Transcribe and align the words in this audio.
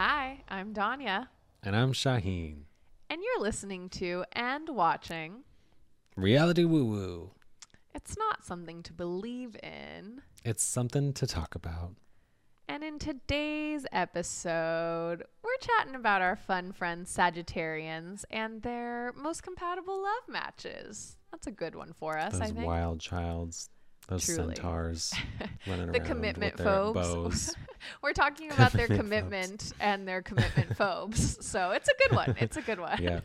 Hi, 0.00 0.42
I'm 0.50 0.74
Danya, 0.74 1.28
And 1.62 1.74
I'm 1.74 1.94
Shaheen. 1.94 2.64
and 3.08 3.22
you're 3.22 3.40
listening 3.42 3.88
to 3.90 4.24
and 4.32 4.68
watching. 4.68 5.44
Reality 6.18 6.64
Woo 6.64 6.84
Woo. 6.84 7.30
It's 7.94 8.14
not 8.18 8.44
something 8.44 8.82
to 8.82 8.92
believe 8.92 9.56
in. 9.62 10.20
It's 10.44 10.62
something 10.62 11.14
to 11.14 11.26
talk 11.26 11.54
about. 11.54 11.92
And 12.68 12.84
in 12.84 12.98
today's 12.98 13.86
episode, 13.90 15.24
we're 15.42 15.56
chatting 15.62 15.94
about 15.94 16.20
our 16.20 16.36
fun 16.36 16.72
friends 16.72 17.10
Sagittarians 17.16 18.24
and 18.30 18.60
their 18.60 19.14
most 19.16 19.42
compatible 19.42 20.02
love 20.02 20.28
matches. 20.28 21.16
That's 21.30 21.46
a 21.46 21.50
good 21.52 21.74
one 21.74 21.94
for 21.94 22.18
us, 22.18 22.34
I 22.34 22.40
Those 22.40 22.50
think. 22.50 22.66
wild 22.66 23.00
childs, 23.00 23.70
those 24.08 24.26
Truly. 24.26 24.56
centaurs 24.56 25.14
running 25.66 25.90
the 25.92 26.00
around 26.00 26.06
commitment 26.06 26.56
with 26.58 26.64
their 26.64 26.66
phobes. 26.66 26.94
bows. 27.00 27.56
We're 28.02 28.12
talking 28.12 28.50
about 28.52 28.72
their 28.72 28.86
Commitment 28.86 29.60
commitment 29.60 29.72
and 29.80 30.06
their 30.08 30.22
commitment 30.22 30.76
phobes. 30.78 31.44
So 31.46 31.70
it's 31.72 31.88
a 31.88 31.94
good 32.08 32.16
one. 32.16 32.34
It's 32.38 32.56
a 32.56 32.62
good 32.62 32.80
one. 32.80 33.02
yeah. 33.02 33.20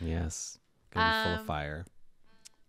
Yes. 0.00 0.58
Gonna 0.90 1.06
be 1.06 1.24
full 1.24 1.32
Um, 1.34 1.40
of 1.40 1.46
fire. 1.46 1.84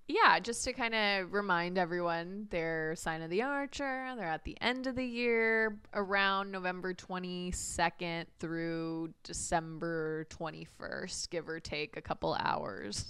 yeah, 0.08 0.40
just 0.40 0.64
to 0.66 0.74
kind 0.74 0.96
of 0.96 1.32
remind 1.34 1.78
everyone, 1.78 2.48
they're 2.50 2.96
sign 2.96 3.22
of 3.22 3.30
the 3.30 3.44
archer. 3.44 4.14
They're 4.18 4.26
at 4.28 4.44
the 4.44 4.58
end 4.62 4.88
of 4.88 4.96
the 4.96 5.06
year, 5.06 5.78
around 5.94 6.52
November 6.52 6.94
22nd 6.94 8.26
through 8.40 9.14
December 9.24 10.26
21st, 10.32 11.30
give 11.30 11.48
or 11.48 11.60
take 11.60 11.96
a 11.98 12.02
couple 12.02 12.34
hours. 12.34 13.06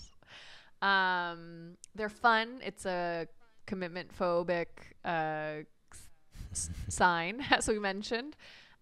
Um, 0.81 1.77
they're 1.95 2.09
fun. 2.09 2.59
It's 2.63 2.85
a 2.85 3.27
commitment 3.65 4.09
phobic 4.17 4.67
uh, 5.05 5.63
sign, 6.53 7.43
as 7.51 7.67
we 7.67 7.79
mentioned. 7.79 8.35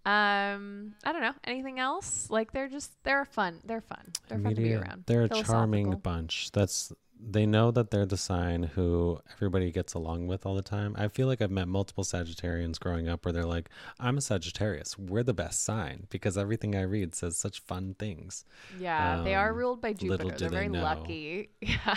Um, 0.05 0.94
I 1.03 1.12
don't 1.12 1.21
know 1.21 1.34
anything 1.44 1.80
else. 1.80 2.29
Like 2.29 2.54
they're 2.54 2.70
just 2.70 2.91
they're 3.04 3.26
fun. 3.26 3.60
They're 3.65 3.82
fun. 3.82 4.13
They're 4.29 4.40
fun 4.40 4.55
to 4.55 4.62
be 4.62 4.73
around. 4.73 5.04
They're 5.05 5.23
a 5.23 5.29
charming 5.29 5.91
bunch. 5.98 6.51
That's 6.54 6.93
they 7.20 7.45
know 7.48 7.71
that 7.71 7.90
they're 7.90 8.05
the 8.05 8.15
sign 8.15 8.62
who 8.63 9.20
everybody 9.34 9.71
gets 9.71 9.95
along 9.95 10.27
with 10.27 10.45
all 10.45 10.54
the 10.55 10.62
time. 10.62 10.95
I 10.98 11.07
feel 11.07 11.26
like 11.27 11.41
I've 11.41 11.49
met 11.51 11.68
multiple 11.68 12.04
Sagittarians 12.04 12.79
growing 12.79 13.10
up 13.10 13.26
where 13.26 13.32
they're 13.34 13.43
like, 13.43 13.70
I'm 13.99 14.18
a 14.20 14.21
Sagittarius. 14.21 14.98
We're 14.99 15.23
the 15.23 15.34
best 15.34 15.63
sign 15.63 16.05
because 16.12 16.38
everything 16.38 16.76
I 16.76 16.82
read 16.84 17.15
says 17.15 17.35
such 17.35 17.60
fun 17.62 17.95
things. 17.98 18.45
Yeah, 18.79 19.23
they 19.23 19.34
are 19.34 19.49
Um, 19.49 19.57
ruled 19.57 19.82
by 19.82 19.93
Jupiter. 19.93 20.26
They're 20.26 20.38
they 20.49 20.55
very 20.55 20.70
know. 20.70 20.84
lucky. 20.84 21.49
Yeah. 21.62 21.95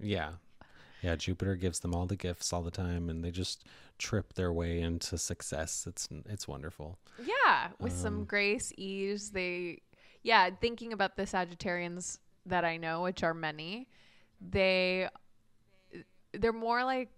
Yeah. 0.00 0.30
Yeah, 1.02 1.16
Jupiter 1.16 1.56
gives 1.56 1.80
them 1.80 1.94
all 1.94 2.06
the 2.06 2.16
gifts 2.16 2.52
all 2.52 2.62
the 2.62 2.70
time 2.70 3.08
and 3.10 3.24
they 3.24 3.30
just 3.30 3.64
trip 3.98 4.34
their 4.34 4.52
way 4.52 4.80
into 4.80 5.18
success. 5.18 5.84
It's 5.86 6.08
it's 6.28 6.48
wonderful. 6.48 6.98
Yeah, 7.16 7.70
with 7.78 7.92
some 7.92 8.24
Um, 8.24 8.24
grace, 8.24 8.72
ease. 8.76 9.30
They 9.30 9.82
Yeah, 10.22 10.50
thinking 10.60 10.92
about 10.92 11.16
the 11.16 11.24
Sagittarians 11.24 12.18
that 12.46 12.64
I 12.64 12.76
know, 12.76 13.02
which 13.02 13.22
are 13.22 13.34
many, 13.34 13.88
they 14.40 15.08
they're 16.32 16.52
more 16.52 16.84
like 16.84 17.10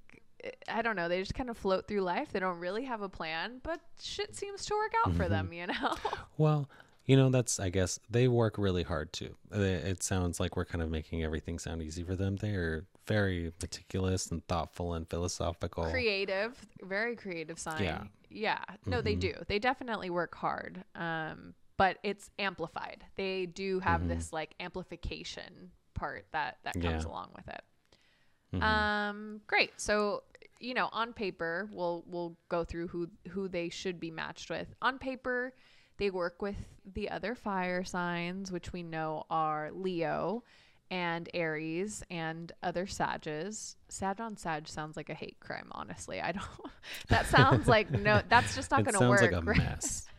I 0.68 0.82
don't 0.82 0.96
know, 0.96 1.08
they 1.08 1.20
just 1.20 1.34
kind 1.34 1.48
of 1.48 1.56
float 1.56 1.88
through 1.88 2.02
life. 2.02 2.32
They 2.32 2.40
don't 2.40 2.58
really 2.58 2.84
have 2.84 3.00
a 3.00 3.08
plan, 3.08 3.60
but 3.62 3.80
shit 4.00 4.36
seems 4.36 4.66
to 4.66 4.74
work 4.74 4.92
out 5.04 5.14
for 5.14 5.26
Mm-hmm. 5.26 5.28
them, 5.28 5.52
you 5.52 5.66
know. 5.66 5.94
Well, 6.38 6.68
you 7.06 7.16
know, 7.16 7.30
that's 7.30 7.60
I 7.60 7.70
guess 7.70 7.98
they 8.10 8.28
work 8.28 8.58
really 8.58 8.82
hard 8.82 9.12
too. 9.12 9.36
It 9.52 10.02
sounds 10.02 10.40
like 10.40 10.56
we're 10.56 10.64
kind 10.64 10.82
of 10.82 10.90
making 10.90 11.22
everything 11.22 11.58
sound 11.58 11.82
easy 11.82 12.02
for 12.04 12.16
them. 12.16 12.36
They 12.36 12.50
are 12.52 12.86
very 13.06 13.52
meticulous 13.60 14.30
and 14.30 14.46
thoughtful 14.46 14.94
and 14.94 15.08
philosophical. 15.08 15.90
creative, 15.90 16.58
very 16.82 17.16
creative 17.16 17.58
sign. 17.58 17.82
Yeah. 17.82 18.04
Yeah. 18.30 18.64
No, 18.86 19.00
they 19.00 19.14
Mhm. 19.16 19.20
do. 19.20 19.34
They 19.46 19.58
definitely 19.58 20.10
work 20.10 20.34
hard. 20.34 20.84
Um, 20.94 21.54
but 21.76 21.98
it's 22.02 22.30
amplified. 22.38 23.04
They 23.16 23.46
do 23.46 23.80
have 23.80 24.02
Mhm. 24.02 24.08
this 24.08 24.32
like 24.32 24.54
amplification 24.60 25.72
part 25.94 26.26
that 26.32 26.58
that 26.64 26.74
comes 26.74 27.04
Yeah. 27.04 27.08
along 27.10 27.32
with 27.34 27.48
it. 27.48 27.62
Mhm. 28.52 28.62
Um, 28.62 29.40
great. 29.46 29.80
So, 29.80 30.24
you 30.60 30.74
know, 30.74 30.88
on 30.92 31.12
paper, 31.12 31.68
we'll 31.72 32.04
we'll 32.06 32.36
go 32.48 32.64
through 32.64 32.88
who 32.88 33.10
who 33.30 33.48
they 33.48 33.68
should 33.68 33.98
be 34.00 34.10
matched 34.10 34.50
with. 34.50 34.74
On 34.82 34.98
paper, 34.98 35.54
they 35.96 36.10
work 36.10 36.40
with 36.42 36.56
the 36.84 37.08
other 37.10 37.34
fire 37.34 37.84
signs, 37.84 38.50
which 38.50 38.72
we 38.72 38.82
know 38.82 39.24
are 39.30 39.70
Leo 39.72 40.42
and 40.90 41.28
Aries 41.34 42.02
and 42.10 42.52
other 42.62 42.86
Sages. 42.86 43.76
Sag 43.88 44.20
on 44.20 44.36
Sag 44.36 44.68
sounds 44.68 44.96
like 44.96 45.08
a 45.08 45.14
hate 45.14 45.38
crime, 45.40 45.68
honestly. 45.72 46.20
I 46.20 46.32
don't 46.32 46.44
that 47.08 47.26
sounds 47.26 47.66
like 47.66 47.90
no 47.90 48.22
that's 48.28 48.54
just 48.54 48.70
not 48.70 48.84
gonna 48.84 49.08
work. 49.08 49.20
sounds 49.20 49.32
like 49.32 49.42
a 49.42 49.44
right? 49.44 49.58
mess. 49.58 50.06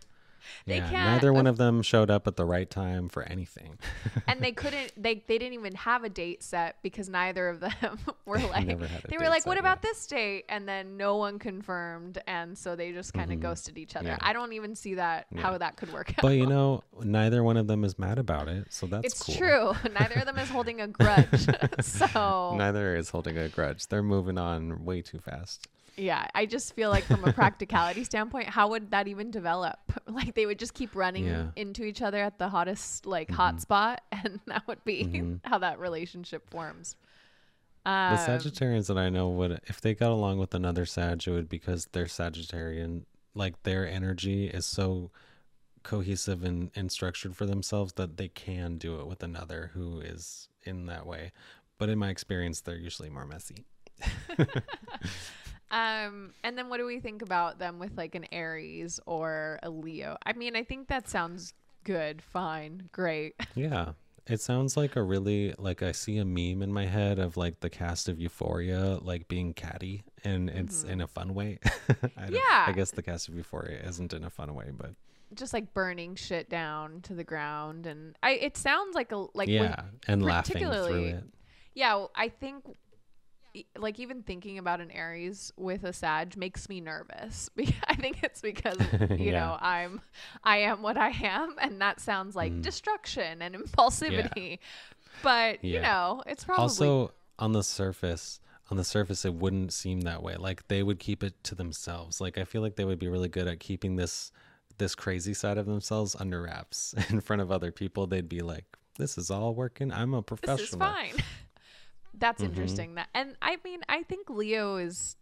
They 0.65 0.77
yeah, 0.77 0.89
can't 0.89 1.11
neither 1.13 1.31
one 1.33 1.47
of 1.47 1.57
them 1.57 1.81
showed 1.81 2.09
up 2.09 2.27
at 2.27 2.35
the 2.35 2.45
right 2.45 2.69
time 2.69 3.09
for 3.09 3.23
anything. 3.23 3.77
and 4.27 4.41
they 4.41 4.51
couldn't 4.51 4.91
they 4.97 5.23
they 5.27 5.37
didn't 5.37 5.53
even 5.53 5.75
have 5.75 6.03
a 6.03 6.09
date 6.09 6.43
set 6.43 6.77
because 6.81 7.09
neither 7.09 7.47
of 7.49 7.59
them 7.59 7.99
were 8.25 8.39
like 8.39 8.65
Never 8.67 8.87
had 8.87 9.03
a 9.05 9.07
they 9.07 9.17
were 9.17 9.29
like 9.29 9.45
what 9.45 9.53
set, 9.53 9.59
about 9.59 9.79
yeah. 9.83 9.89
this 9.89 10.07
date 10.07 10.45
and 10.49 10.67
then 10.67 10.97
no 10.97 11.17
one 11.17 11.39
confirmed 11.39 12.21
and 12.27 12.57
so 12.57 12.75
they 12.75 12.91
just 12.91 13.13
kind 13.13 13.31
of 13.31 13.37
Mhm. 13.39 13.41
ghosted 13.43 13.77
each 13.77 13.95
other 13.95 14.09
Yeah. 14.09 14.17
i 14.21 14.33
don't 14.33 14.53
even 14.53 14.75
see 14.75 14.95
that 14.95 15.27
how 15.35 15.57
that 15.57 15.75
could 15.77 15.91
work 15.93 16.09
out 16.11 16.21
But 16.21 16.35
you 16.35 16.45
know, 16.45 16.83
neither 17.01 17.43
one 17.43 17.57
of 17.57 17.67
them 17.67 17.83
is 17.83 17.97
mad 17.99 18.17
about 18.19 18.47
it, 18.47 18.71
so 18.71 18.85
that's 18.87 19.05
it's 19.05 19.23
cool. 19.23 19.35
true 19.35 19.73
neither 19.99 20.15
of 20.19 20.25
them 20.25 20.37
is 20.37 20.49
holding 20.49 20.81
a 20.81 20.87
grudge 20.87 21.47
so 21.81 22.55
Neither 22.57 22.95
is 22.95 23.09
holding 23.09 23.37
a 23.37 23.49
grudge. 23.49 23.87
They're 23.87 24.03
moving 24.03 24.37
on 24.37 24.85
way 24.85 25.01
too 25.01 25.19
fast. 25.19 25.67
Yeah 25.97 26.27
i 26.35 26.45
just 26.45 26.73
feel 26.75 26.89
like 26.89 27.03
from 27.05 27.23
a 27.23 27.31
practicality 27.31 28.03
standpoint 28.03 28.47
how 28.49 28.67
would 28.69 28.91
that 28.91 29.07
even 29.07 29.31
develop 29.31 29.79
like 30.07 30.35
they 30.35 30.45
would 30.45 30.59
just 30.59 30.73
keep 30.73 30.95
running 30.95 31.25
Yeah. 31.25 31.47
into 31.55 31.83
each 31.83 32.01
other 32.01 32.17
at 32.21 32.37
the 32.37 32.49
hottest 32.49 33.05
like 33.05 33.29
hot 33.31 33.61
spot 33.61 34.01
and 34.11 34.39
that 34.47 34.67
would 34.67 34.83
be 34.83 35.05
Mhm. 35.05 35.39
how 35.43 35.57
that 35.59 35.79
relationship 35.79 36.49
forms 36.49 36.95
The 37.85 37.91
Um, 37.91 38.17
Sagittarians 38.17 38.87
that 38.87 38.97
I 38.97 39.09
know 39.09 39.29
would, 39.29 39.59
if 39.67 39.79
they 39.79 39.93
got 39.93 40.09
along 40.11 40.39
with 40.39 40.55
another 40.55 40.85
Sag, 40.87 41.27
it 41.27 41.31
would 41.31 41.47
because 41.47 41.87
they're 41.91 42.05
Sagittarian. 42.07 43.05
Like 43.35 43.61
their 43.63 43.87
energy 43.87 44.47
is 44.47 44.65
so 44.65 45.11
cohesive 45.83 46.43
and, 46.43 46.71
and 46.75 46.91
structured 46.91 47.35
for 47.35 47.45
themselves 47.45 47.93
that 47.93 48.17
they 48.17 48.27
can 48.27 48.77
do 48.79 48.99
it 48.99 49.05
with 49.07 49.21
another 49.21 49.69
who 49.75 49.99
is 49.99 50.49
in 50.63 50.87
that 50.87 51.05
way. 51.05 51.31
But 51.77 51.89
in 51.89 51.99
my 51.99 52.09
experience, 52.09 52.61
they're 52.61 52.75
usually 52.75 53.09
more 53.11 53.25
messy. 53.27 53.65
Um, 55.75 56.33
and 56.43 56.57
then 56.57 56.69
what 56.69 56.77
do 56.77 56.85
we 56.85 56.99
think 57.01 57.21
about 57.21 57.59
them 57.59 57.79
with 57.79 57.97
like 57.97 58.15
an 58.15 58.25
Aries 58.31 58.99
or 59.05 59.59
a 59.61 59.69
Leo? 59.69 60.17
I 60.25 60.33
mean, 60.33 60.55
I 60.55 60.63
think 60.63 60.87
that 60.87 61.09
sounds 61.09 61.53
good, 61.83 62.21
fine, 62.21 62.89
great. 62.91 63.35
Yeah. 63.55 63.91
It 64.27 64.41
sounds 64.41 64.75
like 64.75 64.95
a 64.95 65.03
really 65.03 65.53
like 65.59 65.83
I 65.83 65.91
see 65.91 66.17
a 66.17 66.25
meme 66.25 66.63
in 66.63 66.73
my 66.73 66.87
head 66.87 67.19
of 67.19 67.37
like 67.37 67.59
the 67.59 67.69
cast 67.69 68.09
of 68.09 68.19
Euphoria 68.19 68.97
like 69.01 69.27
being 69.27 69.53
catty 69.53 70.03
and 70.23 70.49
it's 70.49 70.83
in 70.83 71.01
a 71.01 71.05
fun 71.07 71.35
way. 71.35 71.59
I 72.17 72.29
Yeah. 72.29 72.65
I 72.67 72.71
guess 72.71 72.89
the 72.89 73.03
cast 73.03 73.29
of 73.29 73.35
Euphoria 73.35 73.79
isn't 73.87 74.13
in 74.13 74.23
a 74.23 74.31
fun 74.31 74.55
way, 74.55 74.71
but 74.75 74.95
Just 75.35 75.53
like 75.53 75.75
burning 75.75 76.15
shit 76.15 76.49
down 76.49 77.01
to 77.01 77.13
the 77.13 77.23
ground, 77.23 77.85
and 77.85 78.15
I 78.23 78.31
it 78.31 78.57
sounds 78.57 78.95
like 78.95 79.11
a 79.11 79.27
like 79.35 79.47
yeah, 79.47 79.81
and 80.07 80.23
laughing 80.23 80.57
through 80.57 80.69
particularly- 80.69 81.09
it. 81.09 81.23
yeah. 81.75 82.05
I 82.15 82.29
think 82.29 82.63
like 83.77 83.99
even 83.99 84.23
thinking 84.23 84.57
about 84.57 84.81
an 84.81 84.91
Aries 84.91 85.51
with 85.57 85.83
a 85.83 85.93
Sag 85.93 86.35
makes 86.37 86.67
me 86.69 86.81
nervous. 86.81 87.49
I 87.87 87.95
think 87.95 88.23
it's 88.23 88.41
because 88.41 88.79
you 89.11 89.31
Yeah. 89.31 89.39
know 89.39 89.57
I'm 89.59 90.01
I 90.43 90.57
am 90.57 90.81
what 90.81 90.97
I 90.97 91.09
am, 91.09 91.55
and 91.61 91.81
that 91.81 91.99
sounds 91.99 92.35
like 92.35 92.51
Mhm. 92.53 92.61
destruction 92.61 93.41
and 93.41 93.55
impulsivity. 93.55 94.59
But 95.21 95.63
you 95.63 95.81
know, 95.81 96.23
it's 96.27 96.43
probably 96.43 96.87
also 96.87 97.13
on 97.39 97.51
the 97.51 97.63
surface 97.63 98.39
on 98.71 98.77
the 98.77 98.83
surface 98.83 99.25
it 99.25 99.33
wouldn't 99.33 99.71
seem 99.71 100.01
that 100.01 100.23
way 100.23 100.35
like 100.37 100.67
they 100.69 100.81
would 100.81 100.97
keep 100.97 101.21
it 101.21 101.43
to 101.43 101.53
themselves 101.53 102.19
like 102.19 102.35
i 102.37 102.43
feel 102.43 102.61
like 102.63 102.77
they 102.77 102.85
would 102.85 102.97
be 102.97 103.07
really 103.07 103.27
good 103.27 103.47
at 103.47 103.59
keeping 103.59 103.95
this 103.95 104.31
this 104.79 104.95
crazy 104.95 105.33
side 105.35 105.57
of 105.57 105.65
themselves 105.67 106.15
under 106.19 106.41
wraps 106.41 106.95
in 107.09 107.19
front 107.21 107.41
of 107.43 107.51
other 107.51 107.71
people 107.71 108.07
they'd 108.07 108.27
be 108.29 108.39
like 108.39 108.65
this 108.97 109.17
is 109.19 109.29
all 109.29 109.53
working 109.53 109.91
i'm 109.91 110.13
a 110.15 110.21
professional 110.21 110.57
this 110.57 110.69
is 110.71 110.75
fine. 110.75 111.13
That's 112.17 112.41
Mhm. 112.41 112.45
interesting. 112.45 112.95
That 112.95 113.09
and 113.13 113.35
I 113.41 113.57
mean, 113.63 113.81
I 113.89 114.03
think 114.03 114.29
Leo 114.29 114.77
is 114.77 115.15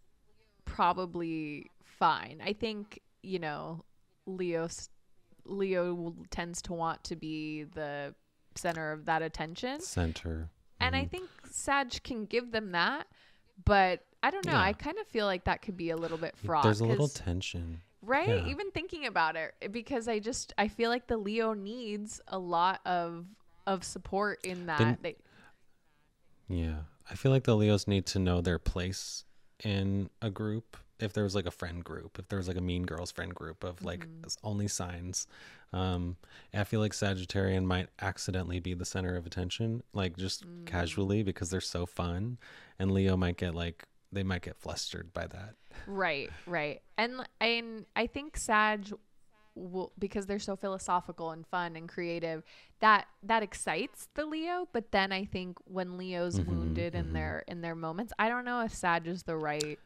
probably 0.64 1.70
fine. 1.84 2.40
I 2.44 2.52
think 2.52 3.00
you 3.22 3.38
know, 3.38 3.84
Leo 4.26 4.68
Leo 5.46 6.14
tends 6.30 6.60
to 6.62 6.72
want 6.72 7.04
to 7.04 7.16
be 7.16 7.64
the 7.64 8.14
center 8.54 8.92
of 8.92 9.06
that 9.06 9.22
attention, 9.22 9.80
center 9.80 10.50
and 10.80 10.94
I 10.94 11.04
Mhm. 11.04 11.10
think 11.10 11.30
Sag 11.50 12.02
can 12.02 12.24
give 12.26 12.50
them 12.52 12.72
that. 12.72 13.06
But 13.64 14.04
I 14.22 14.30
don't 14.30 14.44
know. 14.46 14.52
Yeah. 14.52 14.60
I 14.62 14.72
kind 14.72 14.98
of 14.98 15.06
feel 15.06 15.26
like 15.26 15.44
that 15.44 15.62
could 15.62 15.76
be 15.76 15.90
a 15.90 15.96
little 15.96 16.18
bit 16.18 16.36
fraught. 16.36 16.64
there's 16.64 16.80
a 16.80 16.86
little 16.86 17.08
tension 17.08 17.80
right 18.02 18.28
yeah. 18.28 18.46
even 18.48 18.70
thinking 18.72 19.06
about 19.06 19.34
it 19.34 19.54
because 19.72 20.08
i 20.08 20.18
just 20.18 20.52
i 20.58 20.68
feel 20.68 20.90
like 20.90 21.06
the 21.06 21.16
leo 21.16 21.54
needs 21.54 22.20
a 22.28 22.38
lot 22.38 22.78
of 22.84 23.24
of 23.66 23.82
support 23.82 24.44
in 24.44 24.66
that 24.66 25.00
they, 25.02 25.16
yeah 26.48 26.80
i 27.10 27.14
feel 27.14 27.32
like 27.32 27.44
the 27.44 27.54
leos 27.56 27.86
need 27.88 28.06
to 28.06 28.18
know 28.18 28.40
their 28.40 28.58
place 28.58 29.24
in 29.64 30.10
a 30.20 30.30
group 30.30 30.76
if 31.00 31.12
there 31.12 31.24
was 31.24 31.34
like 31.34 31.44
a 31.44 31.50
friend 31.50 31.82
group, 31.82 32.20
if 32.20 32.28
there 32.28 32.38
was 32.38 32.46
like 32.46 32.56
a 32.56 32.60
Mean 32.60 32.84
Girls 32.84 33.10
friend 33.10 33.34
group 33.34 33.64
of 33.64 33.84
like 33.84 34.06
Mm-hmm. 34.06 34.46
only 34.46 34.68
signs, 34.68 35.26
um, 35.72 36.16
I 36.54 36.62
feel 36.62 36.78
like 36.78 36.92
Sagittarian 36.92 37.64
might 37.64 37.88
accidentally 38.00 38.60
be 38.60 38.74
the 38.74 38.84
center 38.84 39.16
of 39.16 39.26
attention, 39.26 39.82
like 39.92 40.16
just 40.16 40.44
Mm. 40.46 40.66
casually 40.66 41.24
because 41.24 41.50
they're 41.50 41.60
so 41.60 41.84
fun, 41.84 42.38
and 42.78 42.92
Leo 42.92 43.16
might 43.16 43.36
get 43.36 43.56
like 43.56 43.86
they 44.12 44.22
might 44.22 44.42
get 44.42 44.56
flustered 44.56 45.12
by 45.12 45.26
that. 45.26 45.56
Right, 45.86 46.30
right. 46.46 46.80
And 46.96 47.26
and 47.40 47.86
I 47.96 48.06
think 48.06 48.36
Sag 48.36 48.92
will 49.56 49.92
because 49.98 50.26
they're 50.26 50.38
so 50.38 50.56
philosophical 50.56 51.30
and 51.30 51.46
fun 51.46 51.76
and 51.76 51.88
creative 51.88 52.42
that 52.80 53.06
that 53.22 53.42
excites 53.42 54.08
the 54.14 54.26
Leo, 54.26 54.68
but 54.72 54.90
then 54.92 55.12
I 55.12 55.24
think 55.24 55.58
when 55.64 55.96
Leo's 55.96 56.40
Mhm, 56.40 56.46
wounded 56.46 56.94
in 56.94 57.06
mhm. 57.06 57.12
their 57.12 57.44
in 57.48 57.60
their 57.60 57.74
moments, 57.74 58.12
I 58.18 58.28
don't 58.28 58.44
know 58.44 58.60
if 58.62 58.74
Sag 58.74 59.06
is 59.06 59.22
the 59.24 59.36
right 59.36 59.78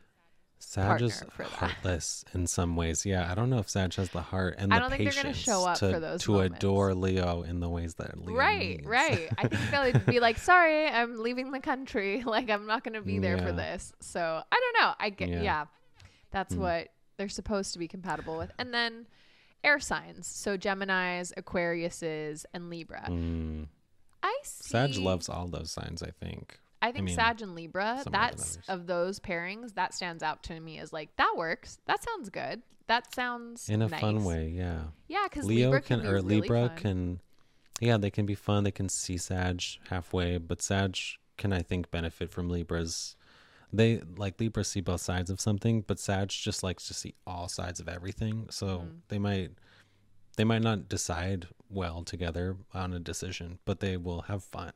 Sag 0.60 1.02
is 1.02 1.12
Partner 1.20 1.30
for 1.30 1.42
that. 1.44 1.52
heartless 1.52 2.24
in 2.34 2.46
some 2.48 2.74
ways. 2.74 3.06
Yeah, 3.06 3.30
I 3.30 3.36
don't 3.36 3.48
know 3.48 3.58
if 3.58 3.68
Sag 3.70 3.94
has 3.94 4.08
the 4.10 4.22
heart 4.22 4.56
and 4.58 4.72
the 4.72 4.76
I 4.76 4.78
don't 4.80 4.90
think 4.90 5.04
they're 5.04 5.22
gonna 5.22 5.32
show 5.34 5.64
up 5.64 5.78
to, 5.78 5.92
for 5.92 6.00
those 6.00 6.22
to 6.24 6.32
moments. 6.32 6.56
adore 6.56 6.94
Leo 6.94 7.42
in 7.42 7.60
the 7.60 7.68
ways 7.68 7.94
that 7.94 8.18
Leo 8.18 8.36
Right, 8.36 8.78
needs. 8.78 8.86
right. 8.88 9.30
I 9.38 9.46
think 9.46 9.70
they'll 9.70 9.92
be 10.06 10.18
like, 10.18 10.36
"Sorry, 10.38 10.88
I'm 10.88 11.22
leaving 11.22 11.52
the 11.52 11.60
country. 11.60 12.22
Like, 12.26 12.50
I'm 12.50 12.66
not 12.66 12.82
going 12.82 12.94
to 12.94 13.02
be 13.02 13.18
there 13.20 13.38
for 13.38 13.52
this." 13.52 13.92
So 14.00 14.42
I 14.50 14.56
don't 14.72 14.82
know. 14.82 14.94
I 14.98 15.10
get, 15.10 15.28
Yeah. 15.28 15.42
yeah, 15.42 15.64
that's 16.32 16.54
Mm. 16.56 16.58
what 16.58 16.88
they're 17.18 17.28
supposed 17.28 17.72
to 17.74 17.78
be 17.78 17.86
compatible 17.86 18.36
with. 18.36 18.50
And 18.58 18.74
then 18.74 19.06
air 19.64 19.78
signs, 19.80 20.26
so 20.26 20.56
Gemini's, 20.56 21.32
Aquarius's, 21.36 22.46
and 22.52 22.70
Libra. 22.70 23.06
Mm. 23.08 23.66
I 24.22 24.38
see. 24.42 24.70
Sag 24.70 24.96
loves 24.96 25.28
all 25.28 25.48
those 25.48 25.70
signs. 25.70 26.02
I 26.02 26.10
think. 26.10 26.58
I 26.80 26.92
think 26.92 27.06
mean, 27.06 27.14
Sag 27.14 27.40
and 27.42 27.54
Libra. 27.54 28.00
some 28.02 28.12
more 28.12 28.20
than 28.20 28.30
That's 28.30 28.58
of 28.68 28.86
those 28.86 29.18
pairings. 29.18 29.74
That 29.74 29.94
stands 29.94 30.22
out 30.22 30.42
to 30.44 30.58
me 30.60 30.78
as 30.78 30.92
like 30.92 31.14
that 31.16 31.34
works. 31.36 31.78
That 31.86 32.02
sounds 32.04 32.30
good. 32.30 32.62
That 32.86 33.14
sounds 33.14 33.68
in 33.68 33.82
a 33.82 33.88
nice. 33.88 34.00
fun 34.00 34.24
way. 34.24 34.48
Yeah, 34.48 34.84
Yeah, 35.08 35.26
because 35.28 35.44
Leo 35.44 35.66
Libra 35.66 35.80
can, 35.82 36.00
can, 36.00 36.08
or 36.08 36.22
Libra 36.22 36.72
can. 36.74 37.20
Yeah, 37.80 37.96
they 37.96 38.10
can 38.10 38.26
be 38.26 38.34
fun. 38.34 38.64
They 38.64 38.70
can 38.70 38.88
see 38.88 39.18
Sag 39.18 39.62
halfway, 39.90 40.38
but 40.38 40.62
Sag 40.62 40.96
can 41.36 41.52
I 41.52 41.62
think 41.62 41.90
benefit 41.90 42.30
from 42.30 42.48
Libras. 42.48 43.14
They 43.72 44.00
like 44.16 44.40
Libra 44.40 44.64
see 44.64 44.80
both 44.80 45.00
sides 45.00 45.30
of 45.30 45.40
something, 45.40 45.82
but 45.82 45.98
Sag 45.98 46.28
just 46.30 46.62
likes 46.62 46.86
to 46.88 46.94
see 46.94 47.14
all 47.26 47.48
sides 47.48 47.80
of 47.80 47.88
everything. 47.88 48.46
So 48.50 48.66
Mhm. 48.80 49.00
they 49.08 49.18
might 49.18 49.50
they 50.36 50.44
might 50.44 50.62
not 50.62 50.88
decide 50.88 51.48
well 51.68 52.02
together 52.04 52.56
on 52.72 52.92
a 52.94 53.00
decision, 53.00 53.58
but 53.64 53.80
they 53.80 53.96
will 53.96 54.22
have 54.22 54.44
fun. 54.44 54.72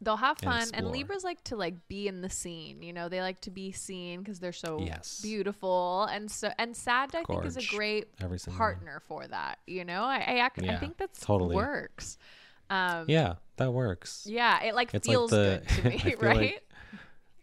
They'll 0.00 0.16
have 0.18 0.38
fun, 0.38 0.52
and, 0.62 0.70
explore. 0.70 0.92
Libras 0.92 1.24
like 1.24 1.42
to 1.44 1.56
like 1.56 1.86
be 1.88 2.08
in 2.08 2.22
the 2.22 2.30
scene. 2.30 2.80
You 2.82 2.92
know, 2.94 3.08
they 3.10 3.20
like 3.20 3.40
to 3.42 3.50
be 3.50 3.72
seen 3.72 4.20
because 4.20 4.38
they're 4.40 4.52
so 4.52 4.78
Yes. 4.80 5.20
beautiful, 5.20 6.04
and 6.04 6.30
so 6.30 6.50
and 6.58 6.74
Sag 6.76 7.14
I 7.14 7.24
think 7.24 7.44
is 7.44 7.56
a 7.58 7.66
great 7.66 8.08
Every 8.22 8.38
single 8.38 8.58
one. 8.64 8.74
partner 8.76 9.02
for 9.08 9.26
that. 9.26 9.58
You 9.66 9.84
know, 9.84 10.04
I 10.04 10.18
I, 10.20 10.46
ac- 10.46 10.62
I 10.62 10.64
Yeah, 10.64 10.78
think 10.78 10.96
that's 10.96 11.20
totally. 11.20 11.56
works. 11.56 12.16
Um, 12.70 13.06
Yeah, 13.08 13.34
that 13.56 13.72
works. 13.72 14.24
yeah, 14.30 14.62
it 14.62 14.74
like 14.76 14.94
It's 14.94 15.06
like 15.08 15.12
feels 15.14 15.30
the- 15.32 15.60
good 15.66 15.68
to 15.68 15.82
I 15.88 16.04
me, 16.04 16.14
right? 16.20 16.36
like 16.36 16.69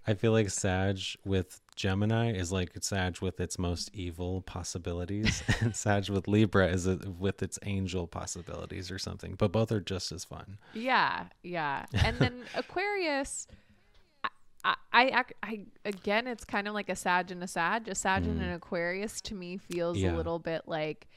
I 0.08 0.14
feel 0.14 0.32
like 0.32 0.50
Sag 0.50 1.00
with 1.26 1.60
Gemini 1.76 2.32
is 2.32 2.52
like 2.52 2.72
Sag 2.82 3.20
with 3.20 3.40
its 3.42 3.60
most 3.60 3.90
evil 3.94 4.42
possibilities, 4.42 5.44
and 5.60 5.76
Sag 5.76 6.10
with 6.10 6.28
Libra 6.28 6.68
is 6.68 6.88
a, 6.88 6.96
with 7.20 7.44
its 7.44 7.60
angel 7.64 8.08
possibilities 8.08 8.90
or 8.90 8.98
something. 9.00 9.36
But 9.38 9.52
both 9.52 9.72
are 9.72 9.82
just 9.82 10.12
as 10.14 10.24
fun. 10.24 10.58
Yeah, 10.74 11.26
yeah. 11.44 11.86
And 11.94 12.18
then 12.20 12.44
Aquarius, 12.56 13.48
I, 14.24 14.30
I, 14.64 14.76
I, 14.94 15.24
I, 15.44 15.60
again, 15.86 16.26
it's 16.28 16.46
kind 16.46 16.68
of 16.68 16.74
like 16.74 16.88
a 16.90 16.96
Sag 16.96 17.30
and 17.32 17.44
a 17.44 17.48
Sag. 17.48 17.88
A 17.90 17.96
Sag 17.96 18.24
and 18.26 18.42
an 18.42 18.54
Aquarius 18.54 19.20
to 19.22 19.36
me 19.36 19.58
feels 19.58 19.98
Mm. 19.98 20.02
Yeah. 20.02 20.16
a 20.16 20.18
little 20.18 20.40
bit 20.40 20.64
like 20.68 21.08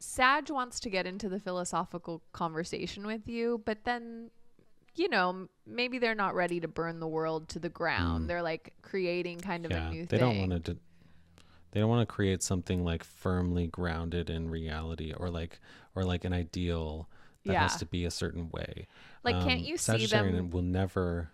Sag 0.00 0.50
wants 0.50 0.80
to 0.80 0.90
get 0.90 1.06
into 1.06 1.28
the 1.28 1.38
philosophical 1.40 2.22
conversation 2.32 3.06
with 3.06 3.28
you, 3.28 3.62
but 3.64 3.84
then, 3.84 4.30
you 4.96 5.08
know, 5.08 5.48
maybe 5.66 5.98
they're 5.98 6.14
not 6.14 6.34
ready 6.34 6.60
to 6.60 6.68
burn 6.68 7.00
the 7.00 7.08
world 7.08 7.48
to 7.50 7.58
the 7.58 7.68
ground. 7.68 8.24
Mm. 8.24 8.28
They're 8.28 8.42
like 8.42 8.72
creating 8.82 9.40
kind 9.40 9.64
of 9.64 9.72
yeah, 9.72 9.88
a 9.88 9.90
new 9.90 10.06
thing. 10.06 10.06
they 10.06 10.18
thing. 10.18 10.40
don't 10.40 10.50
want 10.50 10.64
to. 10.66 10.76
They 11.72 11.80
don't 11.80 11.88
want 11.88 12.08
to 12.08 12.12
create 12.12 12.42
something 12.42 12.84
like 12.84 13.02
firmly 13.02 13.66
grounded 13.66 14.30
in 14.30 14.48
reality, 14.48 15.12
or 15.16 15.28
like, 15.28 15.58
or 15.96 16.04
like 16.04 16.24
an 16.24 16.32
ideal 16.32 17.08
that 17.44 17.56
has 17.56 17.76
to 17.78 17.86
be 17.86 18.04
a 18.04 18.12
certain 18.12 18.48
way. 18.50 18.86
Like, 19.24 19.34
can't 19.36 19.60
Um, 19.60 19.66
you 19.66 19.76
see 19.76 20.06
them- 20.06 20.50
will 20.50 20.62
never. 20.62 21.30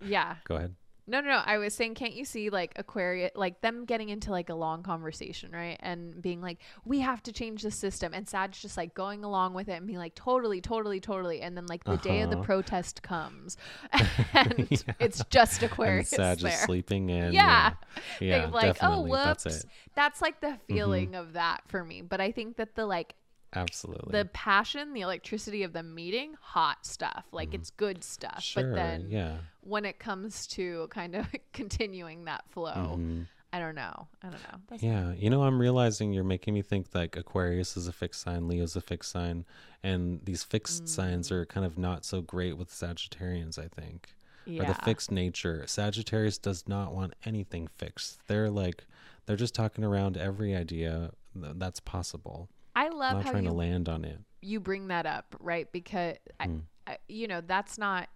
Yeah. 0.00 0.36
Go 0.44 0.56
ahead. 0.56 0.74
No, 1.12 1.20
no, 1.20 1.28
no. 1.28 1.42
I 1.44 1.58
was 1.58 1.74
saying, 1.74 1.94
can't 1.94 2.14
you 2.14 2.24
see 2.24 2.48
like 2.48 2.72
Aquarius, 2.76 3.32
like 3.34 3.60
them 3.60 3.84
getting 3.84 4.08
into 4.08 4.30
like 4.30 4.48
a 4.48 4.54
long 4.54 4.82
conversation, 4.82 5.52
right? 5.52 5.76
And 5.80 6.22
being 6.22 6.40
like, 6.40 6.58
we 6.86 7.00
have 7.00 7.22
to 7.24 7.32
change 7.32 7.60
the 7.62 7.70
system. 7.70 8.14
And 8.14 8.26
Sag's 8.26 8.62
just 8.62 8.78
like 8.78 8.94
going 8.94 9.22
along 9.22 9.52
with 9.52 9.68
it 9.68 9.72
and 9.72 9.86
being 9.86 9.98
like, 9.98 10.14
totally, 10.14 10.62
totally, 10.62 11.00
totally. 11.00 11.42
And 11.42 11.54
then 11.54 11.66
like 11.66 11.84
the 11.84 11.98
day 11.98 12.22
of 12.22 12.30
the 12.30 12.36
Uh-huh. 12.36 12.44
protest 12.46 13.02
comes 13.02 13.58
and 14.32 14.66
it's 14.98 15.22
just 15.28 15.62
And 15.62 15.70
Aquarius 15.70 16.08
Sag 16.08 16.38
there. 16.38 16.50
is 16.50 16.58
sleeping 16.60 17.10
in. 17.10 17.34
Yeah. 17.34 17.74
Yeah, 18.18 18.38
They're 18.38 18.48
like, 18.48 18.78
oh, 18.80 19.02
whoops. 19.02 19.44
That's 19.44 19.66
That's, 19.94 20.22
like 20.22 20.40
the 20.40 20.56
feeling 20.66 21.14
of 21.14 21.34
that 21.34 21.60
for 21.66 21.84
me. 21.84 22.00
But 22.00 22.22
I 22.22 22.32
think 22.32 22.56
that 22.56 22.74
the 22.74 22.86
like, 22.86 23.14
Absolutely. 23.54 24.12
the 24.18 24.24
passion, 24.26 24.92
the 24.94 25.00
electricity 25.02 25.62
of 25.62 25.72
the 25.72 25.82
meeting, 25.82 26.34
hot 26.40 26.84
stuff. 26.86 27.24
Like 27.32 27.52
it's 27.54 27.70
good 27.70 28.02
stuff. 28.04 28.42
Sure. 28.42 28.70
But 28.70 28.74
then 28.76 29.06
yeah. 29.10 29.36
when 29.60 29.84
it 29.84 29.98
comes 29.98 30.46
to 30.48 30.88
kind 30.90 31.14
of 31.14 31.26
continuing 31.52 32.24
that 32.24 32.44
flow, 32.50 32.96
Mhm. 32.98 33.26
I 33.54 33.58
don't 33.58 33.74
know. 33.74 34.08
I 34.22 34.28
don't 34.30 34.42
know. 34.50 34.58
That's 34.70 34.82
Yeah, 34.82 35.12
you 35.12 35.28
know, 35.28 35.42
I'm 35.42 35.58
realizing 35.60 36.14
you're 36.14 36.24
making 36.24 36.54
me 36.54 36.62
think 36.62 36.86
like 36.94 37.16
Aquarius 37.16 37.76
is 37.76 37.86
a 37.86 37.92
fixed 37.92 38.22
sign, 38.22 38.48
Leo's 38.48 38.76
a 38.76 38.80
fixed 38.80 39.10
sign, 39.12 39.44
and 39.82 40.24
these 40.24 40.42
fixed 40.42 40.88
signs 40.88 41.28
Mm. 41.28 41.32
are 41.32 41.44
kind 41.46 41.66
of 41.66 41.76
not 41.76 42.06
so 42.06 42.22
great 42.22 42.56
with 42.56 42.70
Sagittarians, 42.70 43.58
I 43.58 43.68
think. 43.68 44.14
yeah. 44.46 44.62
Or 44.62 44.66
the 44.66 44.74
fixed 44.82 45.10
nature. 45.12 45.64
Sagittarius 45.66 46.38
does 46.38 46.66
not 46.66 46.94
want 46.94 47.12
anything 47.24 47.68
fixed. 47.68 48.26
They're 48.26 48.48
like, 48.50 48.86
they're 49.26 49.36
just 49.36 49.54
talking 49.54 49.84
around 49.84 50.16
every 50.16 50.56
idea 50.56 51.12
that's 51.34 51.78
possible, 51.80 52.48
I 52.74 52.88
love 52.88 53.14
not 53.16 53.24
how 53.24 53.30
trying 53.32 53.44
you 53.44 53.50
to 53.50 53.54
land 53.56 53.88
on 53.88 54.04
it. 54.04 54.18
you 54.40 54.60
bring 54.60 54.88
that 54.88 55.06
up, 55.06 55.36
right? 55.40 55.70
Because 55.72 56.16
I, 56.40 56.46
Mm. 56.46 56.62
I, 56.86 56.98
you 57.08 57.28
know 57.28 57.40
that's 57.40 57.78
not 57.78 58.08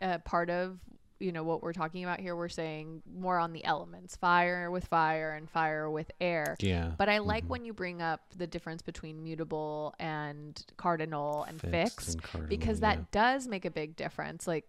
a 0.00 0.18
part 0.18 0.50
of 0.50 0.78
you 1.20 1.30
know 1.32 1.44
what 1.44 1.62
we're 1.62 1.72
talking 1.72 2.02
about 2.04 2.20
here. 2.20 2.34
We're 2.36 2.48
saying 2.48 3.02
more 3.10 3.38
on 3.38 3.52
the 3.52 3.64
elements, 3.64 4.16
fire 4.16 4.70
with 4.70 4.86
fire 4.86 5.32
and 5.32 5.48
fire 5.48 5.88
with 5.88 6.10
air. 6.20 6.56
Yeah. 6.60 6.92
But 6.98 7.08
I 7.08 7.18
like 7.18 7.44
Mhm. 7.44 7.48
when 7.48 7.64
you 7.64 7.72
bring 7.72 8.02
up 8.02 8.20
the 8.36 8.46
difference 8.46 8.82
between 8.82 9.22
mutable 9.22 9.94
and 9.98 10.60
cardinal 10.76 11.44
and 11.44 11.60
fixed, 11.60 12.14
and 12.14 12.22
cardinal, 12.22 12.48
because 12.48 12.80
yeah. 12.80 12.96
that 12.96 13.10
does 13.12 13.46
make 13.46 13.64
a 13.64 13.70
big 13.70 13.94
difference. 13.96 14.46
Like, 14.46 14.66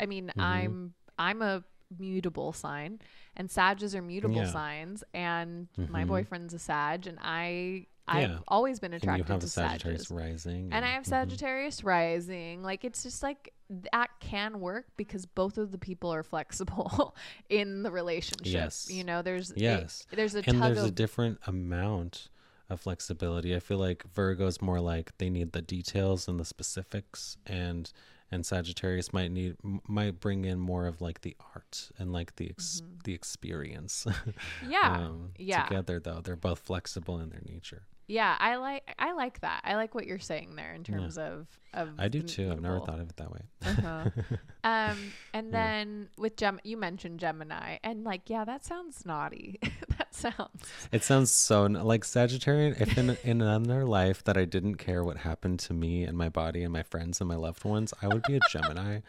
I 0.00 0.06
mean, 0.06 0.28
Mm-hmm. 0.28 0.40
I'm 0.40 0.94
I'm 1.18 1.42
a 1.42 1.62
mutable 1.96 2.52
sign, 2.52 2.98
and 3.36 3.48
Sages 3.50 3.94
are 3.94 4.02
mutable 4.02 4.36
Yeah. 4.36 4.50
signs, 4.50 5.04
and 5.12 5.68
my 5.76 6.04
Mhm. 6.04 6.08
boyfriend's 6.08 6.54
a 6.54 6.58
Sag, 6.58 7.06
and 7.06 7.18
I 7.20 7.86
Yeah. 8.08 8.14
I've 8.14 8.42
always 8.48 8.80
been 8.80 8.92
and 8.92 9.02
you 9.02 9.10
attracted 9.10 9.40
to 9.40 9.46
a 9.46 9.48
Sagittarius 9.48 10.02
Sages. 10.02 10.10
rising. 10.10 10.68
And 10.72 10.84
I 10.84 10.88
have 10.88 11.04
mhm. 11.04 11.08
Sagittarius 11.08 11.82
rising. 11.84 12.62
Like 12.62 12.84
it's 12.84 13.02
just 13.02 13.22
like 13.22 13.52
that 13.90 14.10
can 14.20 14.60
work 14.60 14.86
because 14.96 15.24
both 15.26 15.56
of 15.56 15.72
the 15.72 15.78
people 15.78 16.12
are 16.12 16.22
flexible 16.22 17.16
in 17.48 17.82
the 17.82 17.90
relationship. 17.90 18.46
Yes. 18.52 18.88
You 18.90 19.04
know, 19.04 19.22
there's 19.22 19.52
Yes. 19.56 20.06
there's 20.10 20.34
a 20.34 20.42
and 20.46 20.62
there's 20.62 20.78
of 20.78 20.84
a 20.86 20.90
different 20.90 21.38
amount 21.46 22.28
of 22.68 22.80
flexibility. 22.80 23.54
I 23.54 23.60
feel 23.60 23.78
like 23.78 24.04
Virgo's 24.14 24.60
more 24.60 24.80
like 24.80 25.16
they 25.18 25.30
need 25.30 25.52
the 25.52 25.62
details 25.62 26.28
and 26.28 26.38
the 26.38 26.44
specifics, 26.44 27.36
and 27.46 27.90
and 28.30 28.44
Sagittarius 28.44 29.12
might 29.12 29.30
need 29.30 29.56
might 29.86 30.18
bring 30.20 30.44
in 30.44 30.58
more 30.58 30.86
of 30.86 31.00
like 31.00 31.20
the 31.20 31.36
art 31.54 31.90
and 31.98 32.12
like 32.12 32.36
the 32.36 32.50
ex- 32.50 32.82
the 33.04 33.12
experience. 33.14 34.06
yeah. 34.68 34.98
um, 34.98 35.30
yeah. 35.38 35.64
Together 35.64 36.00
though, 36.00 36.20
they're 36.22 36.36
both 36.36 36.58
flexible 36.60 37.18
in 37.18 37.28
their 37.30 37.42
nature. 37.46 37.82
Yeah, 38.06 38.36
I 38.38 38.56
like 38.56 38.94
I 38.98 39.12
like 39.12 39.40
that. 39.40 39.62
I 39.64 39.76
like 39.76 39.94
what 39.94 40.06
you're 40.06 40.18
saying 40.18 40.56
there 40.56 40.72
in 40.74 40.84
terms 40.84 41.16
of 41.16 41.46
of 41.72 41.88
I 41.98 42.08
do 42.08 42.22
too. 42.22 42.50
I've 42.52 42.60
never 42.60 42.78
thought 42.80 43.00
of 43.00 43.08
it 43.08 43.16
that 43.16 43.32
way. 43.32 43.40
Uh-huh. 43.64 44.10
um, 44.64 45.12
and 45.32 45.46
Yeah. 45.46 45.50
then 45.50 46.08
with 46.18 46.36
Gem, 46.36 46.60
you 46.64 46.76
mentioned 46.76 47.18
Gemini, 47.18 47.78
and 47.82 48.04
like, 48.04 48.28
yeah, 48.28 48.44
that 48.44 48.64
sounds 48.64 49.04
naughty. 49.06 49.58
that 49.98 50.14
sounds. 50.14 50.62
It 50.92 51.02
sounds 51.02 51.30
so 51.30 51.64
like 51.64 52.04
Sagittarian. 52.04 52.80
If 52.80 52.96
in 52.98 53.16
in 53.24 53.40
another 53.40 53.84
life 53.86 54.22
that 54.24 54.36
I 54.36 54.44
didn't 54.44 54.76
care 54.76 55.02
what 55.02 55.16
happened 55.18 55.60
to 55.60 55.72
me 55.72 56.04
and 56.04 56.16
my 56.16 56.28
body 56.28 56.62
and 56.62 56.72
my 56.72 56.82
friends 56.82 57.20
and 57.20 57.28
my 57.28 57.36
loved 57.36 57.64
ones, 57.64 57.94
I 58.02 58.08
would 58.08 58.22
be 58.24 58.36
a 58.36 58.40
Gemini 58.50 59.00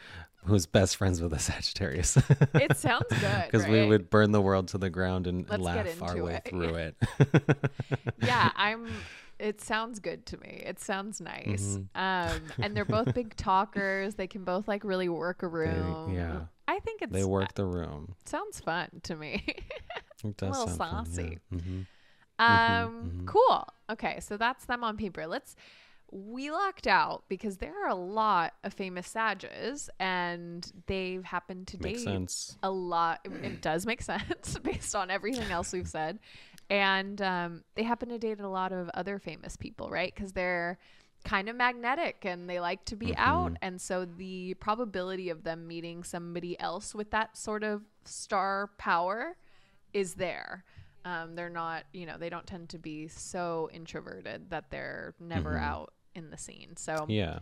who's 0.46 0.66
best 0.66 0.98
friends 0.98 1.22
with 1.22 1.34
a 1.34 1.40
Sagittarius. 1.40 2.18
It 2.54 2.78
sounds 2.78 3.06
good, 3.10 3.46
because 3.52 3.68
we 3.68 3.86
would 3.86 4.10
burn 4.10 4.32
the 4.32 4.42
world 4.42 4.70
to 4.70 4.78
the 4.78 4.90
ground 4.90 5.28
and, 5.28 5.50
Let's 5.50 5.62
laugh 5.62 6.02
our 6.02 6.24
way 6.24 6.42
it. 6.46 6.50
through 6.50 6.76
it. 6.76 6.96
yeah, 8.22 8.52
I'm. 8.56 8.88
It 9.38 9.60
sounds 9.60 10.00
good 10.00 10.26
to 10.28 10.38
me. 10.38 10.64
It 10.66 10.80
sounds 10.80 11.20
nice. 11.20 11.78
Mhm. 11.78 11.88
Um, 11.94 12.42
and 12.62 12.76
they're 12.76 12.86
both 12.86 13.14
big 13.14 13.36
talkers. 13.36 14.16
They 14.16 14.28
can 14.28 14.46
both 14.46 14.66
like 14.68 14.86
really 14.86 15.10
work 15.10 15.44
a 15.44 15.48
room. 15.48 16.14
yeah. 16.16 16.42
I 16.68 16.80
think 16.80 17.02
it's. 17.02 17.12
they 17.12 17.26
work 17.26 17.54
the 17.54 17.66
room. 17.66 18.16
Sounds 18.26 18.60
fun 18.62 18.88
to 19.04 19.16
me. 19.16 19.44
It 20.24 20.38
does 20.38 20.48
a 20.48 20.52
little 20.62 20.68
sound 20.68 20.78
fun, 20.78 21.06
saucy. 21.06 21.38
Yeah. 21.52 21.60
hmm 21.60 21.82
Um, 22.40 23.12
mhm. 23.24 23.26
cool. 23.28 23.68
Okay, 23.92 24.20
so 24.22 24.38
that's 24.38 24.66
them 24.66 24.84
on 24.84 24.98
paper. 24.98 25.28
Let's 25.28 25.56
we 26.12 26.52
lucked 26.52 26.88
out 26.88 27.24
because 27.28 27.58
there 27.58 27.74
are 27.86 27.90
a 27.90 27.96
lot 27.96 28.54
of 28.64 28.74
famous 28.74 29.08
Sages 29.08 29.90
and 30.00 30.72
they've 30.88 31.24
happened 31.24 31.68
to 31.68 31.78
Makes 31.82 32.00
date 32.00 32.06
sense. 32.06 32.58
a 32.64 32.70
lot. 32.72 33.20
It, 33.26 33.32
it 33.44 33.62
does 33.62 33.86
make 33.86 34.02
sense 34.02 34.58
based 34.64 34.96
on 34.96 35.10
everything 35.12 35.52
else 35.52 35.74
we've 35.74 35.88
said. 35.88 36.20
And 36.70 37.22
um, 37.22 37.64
they 37.76 37.84
happen 37.84 38.10
to 38.10 38.18
date 38.18 38.40
a 38.40 38.48
lot 38.48 38.72
of 38.72 38.90
other 38.94 39.20
famous 39.20 39.56
people, 39.56 39.90
right? 39.90 40.14
Because 40.14 40.32
they're 40.34 40.78
kind 41.24 41.50
of 41.50 41.56
magnetic 41.56 42.24
and 42.24 42.50
they 42.50 42.60
like 42.60 42.86
to 42.86 42.96
be 42.96 43.16
out. 43.18 43.54
Mhm. 43.54 43.58
And 43.62 43.82
so 43.82 44.06
the 44.06 44.54
probability 44.56 45.30
of 45.30 45.44
them 45.44 45.68
meeting 45.68 46.04
somebody 46.04 46.60
else 46.60 46.94
with 46.96 47.12
that 47.12 47.36
sort 47.38 47.64
of 47.64 47.82
star 48.06 48.70
power 48.78 49.36
is 49.94 50.16
there. 50.16 50.64
Um, 51.06 51.36
they're 51.36 51.50
not, 51.50 51.86
you 51.94 52.06
know, 52.06 52.18
they 52.18 52.30
don't 52.30 52.48
tend 52.48 52.70
to 52.70 52.80
be 52.80 53.08
so 53.08 53.70
introverted 53.74 54.50
that 54.50 54.72
they're 54.72 55.16
never 55.20 55.56
Mhm. 55.56 55.62
out 55.64 55.94
in 56.16 56.32
the 56.32 56.38
scene. 56.38 56.76
So 56.78 57.06
Yeah. 57.08 57.40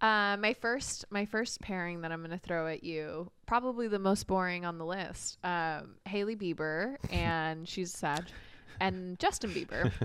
uh, 0.00 0.36
my 0.38 0.52
first, 0.54 1.04
my 1.10 1.24
first 1.24 1.60
pairing 1.60 2.02
that 2.02 2.12
I'm 2.12 2.20
going 2.20 2.30
to 2.32 2.38
throw 2.38 2.66
at 2.66 2.82
you, 2.84 3.30
probably 3.46 3.88
the 3.88 3.98
most 3.98 4.26
boring 4.26 4.64
on 4.64 4.78
the 4.78 4.84
list. 4.86 5.38
Um, 5.44 5.96
Hailey 6.06 6.36
Bieber, 6.36 6.96
and 7.10 7.68
she's 7.68 7.92
sad, 7.92 8.32
and 8.80 9.18
Justin 9.18 9.54
Bieber. 9.54 9.90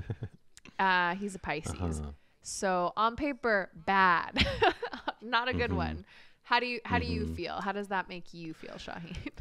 Uh, 0.80 1.16
he's 1.16 1.36
a 1.36 1.40
Pisces. 1.40 2.02
Uh-huh. 2.02 2.12
So 2.44 2.94
on 2.98 3.16
paper, 3.16 3.70
bad, 3.74 4.46
not 5.22 5.48
a 5.48 5.54
good 5.54 5.72
Mhm. 5.72 5.76
one. 5.76 6.06
How 6.44 6.60
do 6.60 6.66
you 6.68 6.80
how 6.86 7.00
do 7.00 7.06
you 7.06 7.26
Mhm. 7.26 7.36
feel? 7.36 7.62
How 7.62 7.72
does 7.72 7.88
that 7.90 8.08
make 8.10 8.34
you 8.34 8.54
feel, 8.54 8.76
Shaheen? 8.76 9.32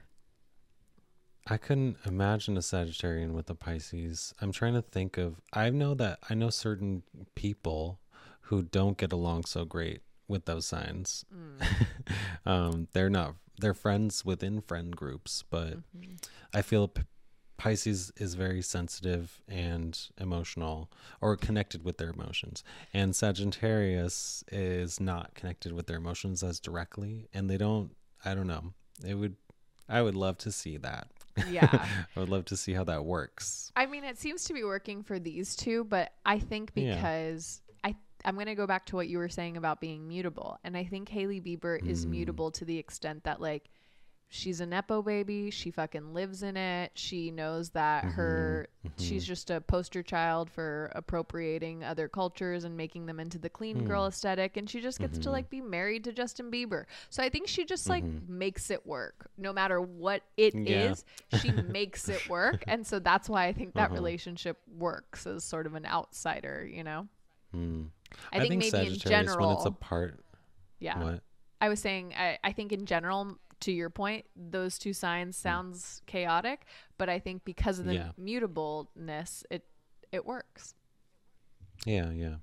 I 1.48 1.56
couldn't 1.58 1.96
imagine 2.04 2.56
a 2.56 2.60
Sagittarian 2.60 3.32
with 3.32 3.48
a 3.50 3.54
Pisces. 3.54 4.34
I'm 4.40 4.50
trying 4.52 4.74
to 4.74 4.82
think 4.82 5.16
of. 5.16 5.40
I 5.52 5.70
know 5.70 5.94
that 5.94 6.18
I 6.28 6.34
know 6.34 6.50
certain 6.50 7.02
people 7.34 8.00
who 8.42 8.62
don't 8.62 8.98
get 8.98 9.12
along 9.12 9.44
so 9.44 9.64
great 9.64 10.00
with 10.28 10.44
those 10.46 10.66
signs. 10.66 11.24
Mm. 11.34 11.66
um, 12.46 12.88
they're 12.92 13.10
not. 13.10 13.36
They're 13.58 13.74
friends 13.74 14.24
within 14.24 14.60
friend 14.60 14.94
groups, 14.94 15.44
but 15.48 15.78
Mhm. 15.96 16.18
I 16.52 16.62
feel 16.62 16.88
P- 16.88 17.02
Pisces 17.56 18.12
is 18.16 18.34
very 18.34 18.60
sensitive 18.60 19.40
and 19.48 19.98
emotional, 20.18 20.90
or 21.20 21.36
connected 21.36 21.84
with 21.84 21.96
their 21.96 22.10
emotions, 22.10 22.62
and 22.92 23.14
Sagittarius 23.16 24.44
is 24.52 25.00
not 25.00 25.34
connected 25.34 25.72
with 25.72 25.86
their 25.86 25.96
emotions 25.96 26.42
as 26.42 26.60
directly, 26.60 27.28
and 27.32 27.48
they 27.48 27.56
don't. 27.56 27.96
I 28.24 28.34
don't 28.34 28.46
know. 28.48 28.74
It 29.04 29.14
would. 29.14 29.36
I 29.88 30.02
would 30.02 30.14
love 30.14 30.38
to 30.38 30.52
see 30.52 30.76
that. 30.78 31.08
Yeah. 31.50 31.68
I 32.16 32.20
would 32.20 32.28
love 32.28 32.46
to 32.46 32.56
see 32.56 32.72
how 32.72 32.84
that 32.84 33.04
works. 33.04 33.70
I 33.76 33.86
mean, 33.86 34.04
it 34.04 34.18
seems 34.18 34.44
to 34.44 34.54
be 34.54 34.64
working 34.64 35.02
for 35.02 35.18
these 35.18 35.54
two, 35.54 35.84
but 35.84 36.12
I 36.24 36.38
think 36.38 36.72
Yeah. 36.74 36.94
because 36.96 37.60
I 37.84 37.94
I'm 38.24 38.34
going 38.34 38.46
to 38.46 38.54
go 38.54 38.66
back 38.66 38.86
to 38.86 38.96
what 38.96 39.06
you 39.08 39.18
were 39.18 39.28
saying 39.28 39.56
about 39.56 39.80
being 39.80 40.08
mutable, 40.08 40.58
and 40.64 40.76
I 40.76 40.84
think 40.84 41.08
Hailey 41.10 41.40
Bieber 41.40 41.80
is 41.86 42.04
Mm. 42.06 42.10
mutable 42.10 42.50
to 42.52 42.64
the 42.64 42.78
extent 42.78 43.24
that 43.24 43.40
like 43.40 43.68
she's 44.28 44.60
a 44.60 44.66
nepo 44.66 45.02
baby, 45.02 45.50
she 45.50 45.70
fucking 45.70 46.12
lives 46.12 46.42
in 46.42 46.56
it, 46.56 46.90
she 46.94 47.30
knows 47.30 47.70
that 47.70 48.04
her 48.04 48.66
she's 48.98 49.24
mhm. 49.24 49.26
just 49.28 49.50
a 49.50 49.60
poster 49.60 50.02
child 50.02 50.50
for 50.50 50.90
appropriating 50.94 51.84
other 51.84 52.08
cultures 52.08 52.64
and 52.64 52.76
making 52.76 53.06
them 53.06 53.20
into 53.20 53.38
the 53.38 53.48
clean 53.48 53.84
girl 53.84 54.02
Hmm. 54.02 54.08
aesthetic, 54.08 54.56
and 54.56 54.68
she 54.68 54.80
just 54.80 54.98
gets 54.98 55.18
to 55.18 55.28
Mhm. 55.28 55.32
like 55.32 55.50
be 55.50 55.60
married 55.60 56.04
to 56.04 56.12
Justin 56.12 56.50
Bieber. 56.50 56.86
So 57.10 57.22
I 57.22 57.28
think 57.28 57.46
she 57.48 57.64
just 57.64 57.88
like 57.88 58.04
Mhm. 58.04 58.28
makes 58.28 58.70
it 58.70 58.84
work, 58.86 59.30
no 59.38 59.52
matter 59.52 59.80
what 59.80 60.22
it 60.36 60.54
is. 60.54 61.04
Yeah. 61.32 61.38
She 61.38 61.50
makes 61.52 62.08
it 62.08 62.28
work, 62.28 62.64
and 62.66 62.86
so 62.86 62.98
that's 62.98 63.28
why 63.28 63.46
I 63.46 63.52
think 63.52 63.74
that 63.74 63.86
Uh-huh. 63.86 63.94
relationship 63.94 64.58
works 64.66 65.26
as 65.26 65.44
sort 65.44 65.66
of 65.66 65.74
an 65.74 65.86
outsider. 65.86 66.66
You 66.66 66.82
know, 66.84 67.08
Mm. 67.54 67.90
I, 68.32 68.40
think, 68.40 68.58
maybe 68.58 68.86
in 68.88 68.94
general, 68.98 69.48
when 69.48 69.56
it's 69.56 69.66
a 69.66 69.70
part, 69.70 70.20
yeah. 70.78 70.98
what? 71.02 71.22
I 71.60 71.68
was 71.70 71.80
saying, 71.80 72.12
I, 72.14 72.38
I 72.44 72.52
think 72.52 72.70
in 72.72 72.84
general, 72.86 73.38
to 73.60 73.72
your 73.72 73.90
point, 73.90 74.26
those 74.36 74.78
two 74.78 74.92
signs 74.92 75.36
sounds 75.36 76.02
chaotic, 76.06 76.66
but 76.98 77.08
I 77.08 77.18
think 77.18 77.44
because 77.44 77.78
of 77.78 77.86
the 77.86 77.94
Yeah. 77.94 78.10
mutableness, 78.20 79.44
it 79.50 79.64
it 80.12 80.24
works. 80.24 80.74
Yeah, 81.84 82.10
yeah. 82.10 82.36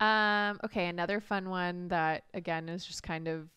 Um, 0.00 0.58
okay, 0.64 0.86
another 0.88 1.20
fun 1.20 1.48
one 1.48 1.88
that 1.88 2.24
again 2.34 2.68
is 2.68 2.84
just 2.84 3.02
kind 3.02 3.28
of 3.28 3.48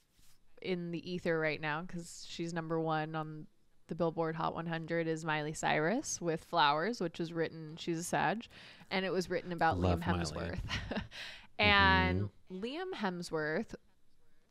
in 0.61 0.91
the 0.91 1.11
ether 1.11 1.39
right 1.39 1.59
now 1.59 1.81
because 1.81 2.25
she's 2.29 2.53
number 2.53 2.79
one 2.79 3.15
on 3.15 3.47
the 3.87 3.95
Billboard 3.95 4.35
Hot 4.35 4.53
100 4.53 5.07
is 5.07 5.23
Miley 5.25 5.53
Cyrus 5.53 6.19
with 6.21 6.43
Flowers, 6.43 6.99
which 7.01 7.19
was 7.19 7.31
written. 7.33 7.75
She's 7.77 7.99
a 7.99 8.03
Sag, 8.03 8.45
and 8.91 9.05
it 9.05 9.11
was 9.11 9.29
written 9.29 9.51
about 9.51 9.79
Love 9.79 9.99
Liam 9.99 10.03
Hemsworth. 10.03 10.59
and 11.59 12.29
Liam 12.51 12.91
Hemsworth 12.93 13.73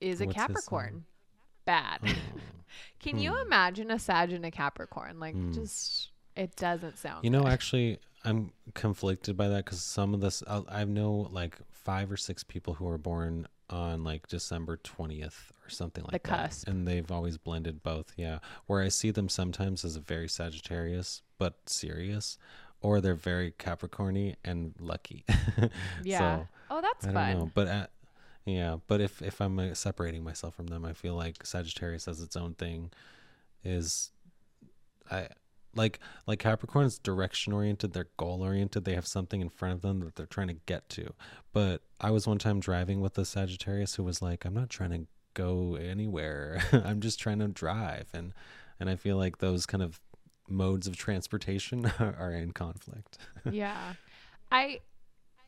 is 0.01 0.21
a 0.21 0.27
What's? 0.27 0.37
Capricorn. 0.37 1.05
Bad. 1.67 1.99
Oh. 2.05 2.15
Can 3.01 3.19
you 3.19 3.33
Hmm. 3.33 3.47
imagine 3.47 3.91
a 3.91 3.99
Sag 3.99 4.33
and 4.33 4.45
a 4.47 4.51
Capricorn? 4.51 5.21
Like, 5.21 5.35
Hmm. 5.35 5.53
just 5.53 6.09
it 6.35 6.57
doesn't 6.57 6.99
sound. 6.99 7.25
You 7.25 7.31
know, 7.31 7.43
good. 7.43 7.53
actually, 7.53 7.99
I'm 8.25 8.53
conflicted 8.75 9.37
by 9.37 9.49
that 9.49 9.65
because 9.65 9.83
some 9.83 10.15
of 10.15 10.21
this, 10.21 10.43
I, 10.49 10.63
I 10.69 10.85
know 10.85 11.29
like 11.31 11.59
five 11.73 12.11
or 12.11 12.17
six 12.17 12.43
people 12.43 12.75
who 12.75 12.89
are 12.89 12.99
born 12.99 13.47
on 13.71 14.05
like 14.05 14.27
December 14.29 14.77
20th 14.77 15.51
or 15.65 15.71
something 15.71 16.05
like 16.05 16.23
The 16.23 16.29
that. 16.31 16.49
cusp. 16.51 16.69
And 16.69 16.87
they've 16.87 17.11
always 17.11 17.39
blended 17.39 17.83
both. 17.83 18.13
Yeah. 18.17 18.39
Where 18.67 18.83
I 18.83 18.89
see 18.89 19.11
them 19.11 19.29
sometimes 19.29 19.85
as 19.85 19.97
a 19.97 20.01
very 20.01 20.29
Sagittarius, 20.29 21.23
but 21.39 21.55
serious, 21.67 22.39
or 22.81 23.01
they're 23.01 23.15
very 23.15 23.53
Capricorny 23.53 24.37
and 24.45 24.75
lucky. 24.79 25.25
yeah. 26.05 26.19
So, 26.19 26.49
oh, 26.71 26.81
that's 26.81 27.05
I 27.07 27.09
don't 27.09 27.15
fun. 27.15 27.39
know. 27.39 27.51
But 27.55 27.69
uh, 27.69 27.87
yeah, 28.47 28.77
but 28.87 29.01
if, 29.01 29.21
if 29.21 29.41
I'm 29.41 29.59
uh, 29.59 29.75
separating 29.75 30.25
myself 30.25 30.55
from 30.55 30.69
them, 30.69 30.85
I 30.85 30.93
feel 30.93 31.15
like 31.15 31.45
Sagittarius 31.45 32.09
as 32.09 32.21
its 32.23 32.37
own 32.37 32.55
thing 32.55 32.93
is 33.65 34.13
I 35.11 35.29
like 35.75 35.99
like 36.27 36.39
Capricorn's 36.39 36.99
direction 36.99 37.53
oriented, 37.53 37.93
they're 37.93 38.09
goal 38.17 38.43
oriented, 38.43 38.85
they 38.85 38.95
have 38.95 39.07
something 39.07 39.41
in 39.41 39.49
front 39.49 39.75
of 39.75 39.83
them 39.83 40.01
that 40.01 40.15
they're 40.15 40.27
trying 40.27 40.49
to 40.49 40.57
get 40.67 40.89
to. 40.91 41.13
But 41.53 41.83
I 42.01 42.11
was 42.11 42.27
one 42.27 42.39
time 42.39 42.61
driving 42.61 43.01
with 43.01 43.19
a 43.19 43.25
Sagittarius 43.25 43.97
who 43.97 44.05
was 44.05 44.23
like, 44.23 44.45
I'm 44.45 44.55
not 44.55 44.71
trying 44.71 44.91
to 44.91 45.07
go 45.35 45.75
anywhere. 45.75 46.63
I'm 46.73 47.01
just 47.01 47.19
trying 47.21 47.41
to 47.41 47.49
drive 47.49 48.07
and 48.15 48.33
and 48.79 48.89
I 48.89 48.97
feel 48.97 49.17
like 49.17 49.39
those 49.39 49.67
kind 49.67 49.83
of 49.83 50.01
modes 50.49 50.87
of 50.87 50.97
transportation 50.97 51.87
are 51.99 52.31
in 52.33 52.53
conflict. 52.53 53.19
yeah 53.51 53.95
i 54.53 54.79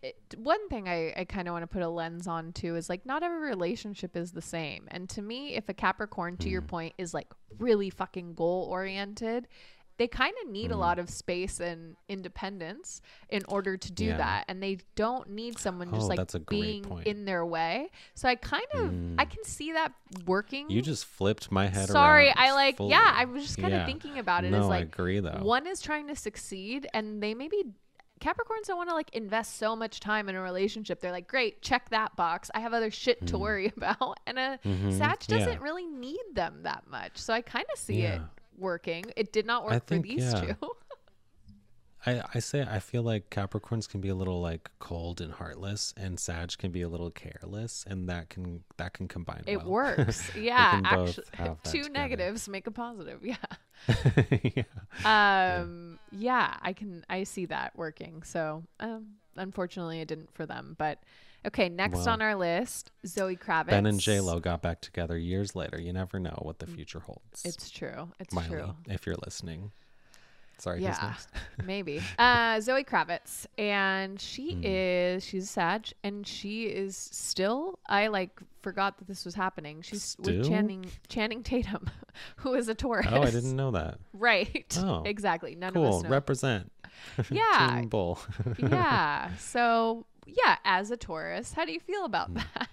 it, 0.03 0.17
one 0.37 0.69
thing 0.69 0.89
i, 0.89 1.13
I 1.17 1.25
kind 1.25 1.49
of 1.49 1.53
want 1.53 1.63
to 1.65 1.67
put 1.67 1.83
a 1.83 1.89
lens 1.89 2.27
on 2.27 2.53
too 2.53 2.77
is 2.77 2.89
like 2.89 3.05
not 3.05 3.23
every 3.23 3.49
relationship 3.49 4.17
is 4.17 4.33
the 4.33 4.43
same 4.43 4.87
and 4.89 5.09
to 5.11 5.23
me 5.23 5.55
if 5.55 5.69
a 5.69 5.75
capricorn 5.75 6.37
to 6.39 6.49
your 6.49 6.63
Mm. 6.63 6.69
point 6.69 6.95
is 6.99 7.13
like 7.15 7.29
really 7.59 7.91
fucking 7.91 8.35
goal 8.35 8.69
oriented 8.71 9.49
they 9.97 10.07
kind 10.07 10.35
of 10.45 10.49
need 10.53 10.71
a 10.71 10.75
Mm. 10.75 10.79
lot 10.79 10.99
of 11.01 11.11
space 11.11 11.59
and 11.59 11.97
independence 12.09 13.03
in 13.31 13.43
order 13.49 13.77
to 13.77 13.91
do 13.91 14.05
Yeah. 14.05 14.17
that 14.19 14.45
and 14.47 14.63
they 14.63 14.79
don't 14.95 15.31
need 15.31 15.59
someone 15.59 15.91
just 15.91 16.05
Oh, 16.05 16.07
like 16.15 16.21
a 16.35 16.39
being 16.39 16.85
point. 16.85 17.07
in 17.09 17.25
their 17.25 17.45
way 17.45 17.89
so 18.15 18.29
i 18.29 18.37
kind 18.37 18.67
of 18.75 18.81
i 19.19 19.25
Mm. 19.25 19.31
can 19.31 19.43
see 19.45 19.73
that 19.73 19.93
working 20.27 20.71
You 20.71 20.83
just 20.83 21.07
flipped 21.07 21.51
my 21.51 21.67
head 21.67 21.89
sorry 21.89 22.31
i 22.37 22.53
like 22.53 22.77
fully. 22.77 22.91
yeah 22.91 23.13
i 23.17 23.25
was 23.25 23.43
just 23.43 23.59
kind 23.59 23.75
of 23.75 23.81
Yeah. 23.81 23.87
thinking 23.87 24.19
about 24.21 24.45
it 24.45 24.51
no, 24.53 24.59
as 24.61 24.65
I 24.67 24.69
like 24.69 24.85
agree 24.85 25.19
though. 25.19 25.41
one 25.43 25.67
is 25.67 25.81
trying 25.81 26.07
to 26.07 26.15
succeed 26.17 26.87
and 26.95 27.21
they 27.23 27.35
maybe 27.35 27.65
Capricorns 28.19 28.67
don't 28.67 28.77
want 28.77 28.89
to 28.91 28.95
like 28.95 29.11
invest 29.15 29.57
so 29.59 29.75
much 29.77 30.01
time 30.01 30.29
in 30.29 30.35
a 30.35 30.41
relationship. 30.41 31.01
They're 31.01 31.13
like, 31.13 31.29
great, 31.29 31.63
check 31.63 31.89
that 31.91 32.15
box. 32.17 32.51
I 32.55 32.61
have 32.61 32.75
other 32.75 32.91
shit 32.91 33.27
to 33.29 33.35
Mm. 33.35 33.41
worry 33.41 33.73
about. 33.77 34.19
And 34.27 34.39
a 34.39 34.59
Mhm. 34.65 34.97
Sag 34.97 35.21
doesn't 35.21 35.61
really 35.61 35.87
need 35.87 36.23
them 36.35 36.63
that 36.65 36.87
much. 36.89 37.19
So 37.19 37.33
I 37.33 37.41
kind 37.43 37.67
of 37.73 37.79
see 37.79 38.03
it 38.03 38.21
working. 38.57 39.05
It 39.17 39.33
did 39.33 39.47
not 39.47 39.65
work 39.65 39.73
I 39.75 39.79
for 39.79 39.85
think, 39.87 40.07
these 40.07 40.33
yeah. 40.33 40.55
two. 40.55 40.71
I, 42.07 42.23
I 42.33 42.39
say 42.39 42.63
I 42.63 42.79
feel 42.79 43.03
like 43.03 43.29
Capricorns 43.29 43.89
can 43.89 44.01
be 44.01 44.09
a 44.09 44.15
little 44.15 44.41
like 44.41 44.71
cold 44.79 45.21
and 45.21 45.33
heartless, 45.33 45.93
and 45.97 46.19
Sag 46.19 46.57
can 46.57 46.71
be 46.71 46.81
a 46.83 46.89
little 46.89 47.11
careless, 47.11 47.85
and 47.89 48.09
that 48.09 48.31
can 48.31 48.63
that 48.77 48.93
can 48.95 49.09
combine. 49.09 49.43
it 49.47 49.59
well. 49.59 49.67
works. 49.69 50.31
Yeah. 50.37 50.81
Actually, 50.85 51.25
two 51.65 51.71
together. 51.83 51.91
negatives 51.91 52.49
make 52.49 52.67
a 52.69 52.71
positive. 52.71 53.25
Yeah. 53.25 53.35
yeah. 55.05 55.59
Um, 55.61 55.99
yeah, 56.13 56.57
I 56.61 56.73
can, 56.73 57.05
I 57.09 57.25
see 57.25 57.47
that 57.47 57.77
working. 57.77 58.23
So, 58.23 58.65
um, 58.81 59.15
unfortunately, 59.37 60.01
it 60.01 60.09
didn't 60.09 60.33
for 60.35 60.47
them. 60.47 60.75
But 60.79 61.03
okay, 61.47 61.69
next 61.69 61.99
Well, 61.99 62.11
on 62.11 62.23
our 62.23 62.35
list, 62.35 62.91
Zoe 63.07 63.37
Kravitz. 63.37 63.69
Ben 63.69 63.87
and 63.87 64.01
J 64.01 64.21
Lo 64.21 64.41
got 64.41 64.63
back 64.63 64.81
together 64.81 65.17
years 65.17 65.55
later. 65.55 65.81
You 65.81 65.93
never 65.93 66.19
know 66.19 66.39
what 66.43 66.59
the 66.59 66.67
future 66.67 67.01
holds. 67.01 67.45
It's 67.45 67.71
true. 67.71 68.11
It's 68.21 68.35
Miley, 68.35 68.49
true. 68.49 68.77
if 68.87 69.07
you're 69.07 69.17
listening. 69.25 69.73
Sorry, 70.59 70.83
Yeah. 70.83 70.99
next? 71.03 71.29
Maybe. 71.65 72.01
Uh, 72.19 72.61
Zoe 72.61 72.85
Kravitz. 72.85 73.47
And 73.57 74.21
she 74.21 74.55
Hmm. 74.55 74.61
is, 74.65 75.25
she's 75.25 75.45
a 75.45 75.47
Sag, 75.47 75.89
and 76.03 76.27
she 76.27 76.65
is 76.65 76.97
still, 76.97 77.79
I 77.89 78.09
like 78.09 78.41
forgot 78.63 78.99
that 78.99 79.07
this 79.07 79.25
was 79.25 79.35
happening. 79.35 79.83
She's 79.83 80.17
with 80.19 80.27
Still? 80.43 80.45
Channing, 80.45 80.87
Channing 81.09 81.43
Tatum, 81.43 81.89
who 82.39 82.55
is 82.55 82.69
a 82.69 82.75
Taurus. 82.75 83.07
Oh, 83.11 83.23
I 83.23 83.31
didn't 83.31 83.55
know 83.57 83.71
that. 83.73 83.99
Right. 84.13 84.77
Oh, 84.81 85.05
exactly. 85.05 85.55
None 85.55 85.77
of 85.77 85.83
us 85.85 86.03
know. 86.03 86.09
Represent. 86.09 86.73
yeah. 87.31 87.77
Team 87.81 87.89
Bull. 87.89 88.19
yeah. 88.59 89.31
So, 89.37 90.07
yeah, 90.27 90.57
as 90.65 90.91
a 90.91 90.97
Taurus, 90.97 91.53
how 91.53 91.65
do 91.65 91.73
you 91.73 91.79
feel 91.81 92.05
about 92.05 92.29
Hmm. 92.29 92.35
that? 92.55 92.69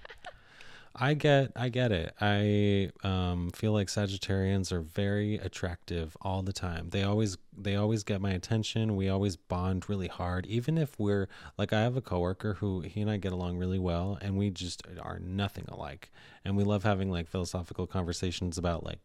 I 0.97 1.13
get 1.13 1.51
I 1.55 1.69
get 1.69 1.91
it. 1.91 2.13
I 2.21 2.91
um, 3.03 3.51
feel 3.51 3.73
like 3.73 3.87
Sagittarians 3.87 4.71
are 4.71 4.79
very 4.79 5.35
attractive 5.35 6.15
all 6.21 6.41
the 6.41 6.53
time. 6.53 6.89
They 6.89 7.03
always 7.03 7.37
they 7.55 7.75
always 7.75 8.03
get 8.03 8.21
my 8.21 8.31
attention. 8.31 8.95
We 8.95 9.09
always 9.09 9.35
bond 9.35 9.89
really 9.89 10.07
hard. 10.07 10.45
Even 10.45 10.77
if 10.77 10.97
we're 10.97 11.27
like 11.57 11.73
I 11.73 11.81
have 11.81 11.97
a 11.97 12.01
coworker 12.01 12.53
who 12.55 12.79
he 12.81 13.01
and 13.01 13.11
I 13.11 13.17
get 13.17 13.33
along 13.33 13.57
really 13.57 13.79
well 13.79 14.17
and 14.21 14.37
we 14.37 14.49
just 14.49 14.83
are 15.01 15.19
nothing 15.19 15.65
alike. 15.67 16.11
And 16.45 16.55
we 16.55 16.63
love 16.63 16.83
having 16.83 17.11
like 17.11 17.27
philosophical 17.27 17.87
conversations 17.87 18.57
about 18.57 18.85
like 18.85 18.99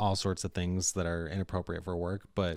all 0.00 0.16
sorts 0.16 0.44
of 0.44 0.52
things 0.52 0.92
that 0.92 1.04
are 1.04 1.28
inappropriate 1.28 1.84
for 1.84 1.96
work, 1.96 2.22
but 2.34 2.56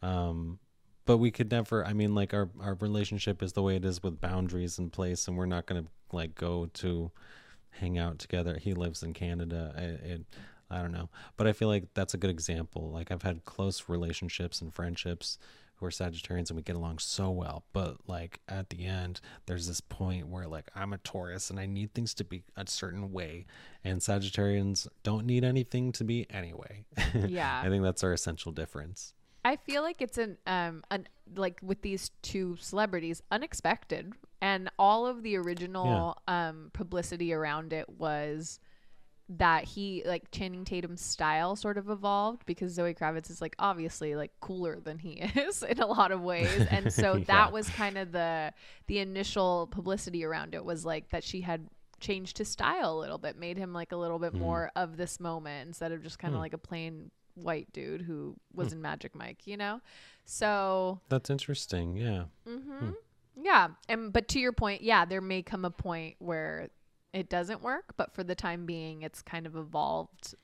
um 0.00 0.60
but 1.04 1.16
we 1.16 1.30
could 1.30 1.50
never 1.50 1.84
i 1.84 1.92
mean 1.92 2.14
like 2.14 2.32
our 2.32 2.48
our 2.60 2.74
relationship 2.74 3.42
is 3.42 3.52
the 3.52 3.62
way 3.62 3.76
it 3.76 3.84
is 3.84 4.02
with 4.02 4.20
boundaries 4.20 4.78
in 4.78 4.90
place 4.90 5.26
and 5.26 5.36
we're 5.36 5.46
not 5.46 5.66
going 5.66 5.82
to 5.82 5.88
like 6.12 6.34
go 6.34 6.66
to 6.74 7.10
hang 7.80 7.98
out 7.98 8.18
together. 8.18 8.58
He 8.60 8.74
lives 8.74 9.02
in 9.02 9.12
canada 9.12 9.72
I, 9.76 9.80
it, 10.12 10.22
I 10.70 10.80
don't 10.80 10.92
know. 10.92 11.10
But 11.36 11.46
i 11.46 11.52
feel 11.52 11.68
like 11.68 11.84
that's 11.94 12.14
a 12.14 12.18
good 12.18 12.30
example. 12.30 12.90
Like 12.90 13.10
i've 13.10 13.22
had 13.22 13.44
close 13.44 13.88
relationships 13.88 14.60
and 14.60 14.72
friendships 14.74 15.38
who 15.76 15.86
are 15.86 15.90
sagittarians 15.90 16.48
and 16.48 16.56
we 16.56 16.62
get 16.62 16.76
along 16.76 16.98
so 16.98 17.30
well. 17.30 17.64
But 17.72 17.96
like 18.06 18.40
at 18.48 18.70
the 18.70 18.84
end 18.86 19.20
there's 19.46 19.66
this 19.66 19.80
point 19.80 20.28
where 20.28 20.46
like 20.46 20.70
i'm 20.74 20.92
a 20.92 20.98
taurus 20.98 21.50
and 21.50 21.58
i 21.58 21.66
need 21.66 21.92
things 21.92 22.14
to 22.14 22.24
be 22.24 22.42
a 22.56 22.66
certain 22.66 23.12
way. 23.12 23.46
And 23.84 24.00
sagittarians 24.00 24.86
don't 25.02 25.26
need 25.26 25.44
anything 25.44 25.92
to 25.92 26.04
be 26.04 26.26
anyway. 26.30 26.84
Yeah. 27.26 27.60
i 27.64 27.68
think 27.68 27.82
that's 27.82 28.04
our 28.04 28.12
essential 28.12 28.52
difference 28.52 29.14
I 29.44 29.56
feel 29.56 29.82
like 29.82 30.00
it's 30.00 30.18
an 30.18 30.38
um 30.46 30.82
an 30.90 31.06
like 31.34 31.58
with 31.62 31.82
these 31.82 32.10
two 32.22 32.56
celebrities 32.60 33.22
unexpected 33.30 34.12
and 34.40 34.70
all 34.78 35.06
of 35.06 35.22
the 35.22 35.36
original 35.36 36.16
um 36.28 36.70
publicity 36.72 37.32
around 37.32 37.72
it 37.72 37.88
was 37.88 38.58
that 39.28 39.64
he 39.64 40.02
like 40.04 40.30
Channing 40.30 40.64
Tatum's 40.64 41.00
style 41.00 41.56
sort 41.56 41.78
of 41.78 41.88
evolved 41.88 42.44
because 42.44 42.72
Zoe 42.74 42.92
Kravitz 42.92 43.30
is 43.30 43.40
like 43.40 43.54
obviously 43.58 44.14
like 44.14 44.32
cooler 44.40 44.78
than 44.80 44.98
he 44.98 45.12
is 45.36 45.62
in 45.62 45.80
a 45.80 45.86
lot 45.86 46.12
of 46.12 46.20
ways 46.20 46.66
and 46.70 46.92
so 46.92 47.14
Yeah. 47.16 47.24
that 47.28 47.52
was 47.52 47.68
kind 47.70 47.96
of 47.96 48.12
the 48.12 48.52
the 48.88 48.98
initial 48.98 49.68
publicity 49.68 50.24
around 50.24 50.54
it 50.54 50.64
was 50.64 50.84
like 50.84 51.08
that 51.10 51.24
she 51.24 51.40
had 51.40 51.66
changed 52.00 52.36
his 52.38 52.48
style 52.48 52.98
a 52.98 53.00
little 53.00 53.16
bit 53.16 53.38
made 53.38 53.56
him 53.56 53.72
like 53.72 53.92
a 53.92 53.96
little 53.96 54.18
bit 54.18 54.34
more 54.34 54.70
of 54.76 54.96
this 54.96 55.20
moment 55.20 55.68
instead 55.68 55.92
of 55.92 56.02
just 56.02 56.18
kind 56.18 56.34
of 56.34 56.38
Hmm. 56.38 56.42
like 56.42 56.52
a 56.52 56.58
plain 56.58 57.10
white 57.34 57.72
dude 57.72 58.02
who 58.02 58.36
was 58.54 58.72
in 58.72 58.82
Magic 58.82 59.14
Mike, 59.14 59.46
you 59.46 59.56
know? 59.56 59.80
So, 60.24 61.00
That's 61.08 61.30
interesting. 61.30 61.96
Yeah. 61.96 62.24
hmm 62.46 62.90
yeah. 63.40 63.68
And, 63.88 64.12
but 64.12 64.28
to 64.28 64.38
your 64.38 64.52
point, 64.52 64.82
yeah, 64.82 65.04
there 65.04 65.20
may 65.22 65.42
come 65.42 65.64
a 65.64 65.70
point 65.70 66.16
where 66.18 66.68
it 67.12 67.28
doesn't 67.28 67.62
work, 67.62 67.94
but 67.96 68.14
for 68.14 68.22
the 68.22 68.34
time 68.34 68.66
being, 68.66 69.02
it's 69.02 69.22
kind 69.22 69.46
of 69.46 69.56
evolved 69.56 70.34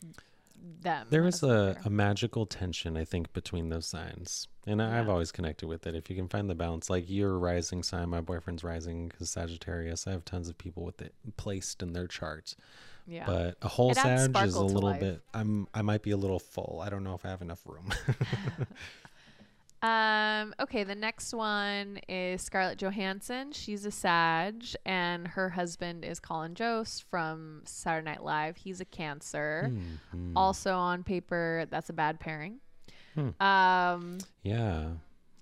them. 0.81 1.07
There 1.11 1.27
is 1.27 1.43
a, 1.43 1.77
a 1.85 1.91
magical 1.91 2.47
tension, 2.47 2.97
I 2.97 3.05
think, 3.05 3.33
between 3.33 3.69
those 3.69 3.87
signs. 3.87 4.49
And 4.67 4.83
I, 4.83 4.99
I've 4.99 5.09
always 5.09 5.33
connected 5.33 5.67
with 5.67 5.87
it. 5.87 5.95
If 5.95 6.11
you 6.11 6.17
can 6.17 6.29
find 6.29 6.51
the 6.51 6.55
balance, 6.55 6.91
like 6.91 7.09
your 7.09 7.39
rising 7.39 7.83
sign, 7.83 8.11
my 8.11 8.21
boyfriend's 8.21 8.65
rising 8.65 9.13
is 9.21 9.31
Sagittarius. 9.31 10.07
I 10.07 10.11
have 10.13 10.25
tons 10.25 10.49
of 10.49 10.59
people 10.59 10.85
with 10.85 11.01
it 11.01 11.15
placed 11.37 11.83
in 11.83 11.93
their 11.93 12.07
charts. 12.07 12.57
Yeah. 13.09 13.25
But 13.27 13.57
a 13.63 13.69
whole 13.69 13.91
adds 13.99 14.29
is 14.45 14.55
a 14.55 14.63
little 14.63 14.93
bit, 14.95 15.23
I'm, 15.35 15.67
I 15.75 15.83
might 15.83 16.03
be 16.03 16.11
a 16.13 16.17
little 16.17 16.39
full. 16.39 16.81
I 16.85 16.91
don't 16.91 17.03
know 17.03 17.15
if 17.15 17.25
I 17.25 17.29
have 17.31 17.43
enough 17.43 17.63
room. 17.67 17.91
Um, 19.81 20.55
okay, 20.61 20.83
the 20.83 20.97
next 20.97 21.33
one 21.33 22.01
is 22.09 22.43
Scarlett 22.43 22.79
Johansson. 22.79 23.53
She's 23.53 23.87
a 23.87 23.93
Sag, 23.93 24.65
and 24.85 25.29
her 25.29 25.51
husband 25.51 26.05
is 26.05 26.19
Colin 26.19 26.57
Jost 26.57 27.05
from 27.05 27.63
Saturday 27.65 28.05
Night 28.11 28.25
Live. 28.25 28.57
He's 28.57 28.81
a 28.81 28.85
Cancer. 28.85 29.71
Mhm. 29.73 30.33
Also 30.35 30.75
on 30.75 31.05
paper, 31.05 31.67
that's 31.71 31.91
a 31.91 31.93
bad 31.93 32.19
pairing. 32.19 32.59
Hmm. 33.15 33.41
Um, 33.41 34.19
yeah. 34.43 34.89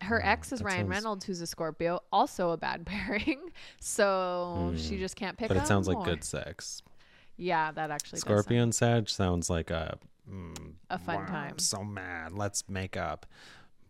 her 0.03 0.23
ex 0.25 0.53
is 0.53 0.63
Ryan 0.63 0.81
sounds- 0.81 0.91
Reynolds, 0.91 1.25
who's 1.25 1.41
a 1.41 1.47
Scorpio, 1.47 2.01
also 2.13 2.51
a 2.51 2.59
bad 2.59 2.85
pairing. 2.87 3.41
So 3.81 4.75
she 4.77 4.97
Hmm. 4.97 5.01
just 5.01 5.17
can't 5.17 5.39
pick. 5.39 5.49
But 5.49 5.57
it 5.57 5.67
sounds 5.67 5.89
like 5.89 6.05
good 6.05 6.23
sex. 6.23 6.83
Yeah, 7.37 7.71
that 7.73 7.91
actually 7.91 8.21
does 8.21 8.45
sound- 8.47 8.75
Sag 8.75 9.09
sounds 9.09 9.51
like 9.51 9.71
a, 9.71 9.99
mm, 10.31 10.75
A 10.91 10.99
fun 10.99 11.17
wow, 11.21 11.27
time. 11.27 11.51
I'm 11.53 11.59
so 11.59 11.85
mad. 11.85 12.33
Let's 12.33 12.69
make 12.69 12.97
up. 12.97 13.27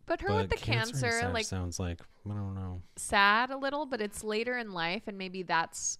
But 0.07 0.21
her 0.21 0.29
but 0.29 0.37
with 0.37 0.51
the 0.51 0.57
Cancer, 0.57 1.11
cancer, 1.11 1.31
like 1.33 1.47
sounds 1.47 1.81
like 1.81 2.01
I 2.25 2.29
don't 2.31 2.55
know. 2.55 2.83
sad 2.97 3.51
a 3.51 3.57
little, 3.57 3.87
but 3.87 4.01
it's 4.01 4.23
later 4.23 4.57
in 4.57 4.73
life, 4.73 5.03
and 5.07 5.19
maybe 5.19 5.43
that's 5.43 5.99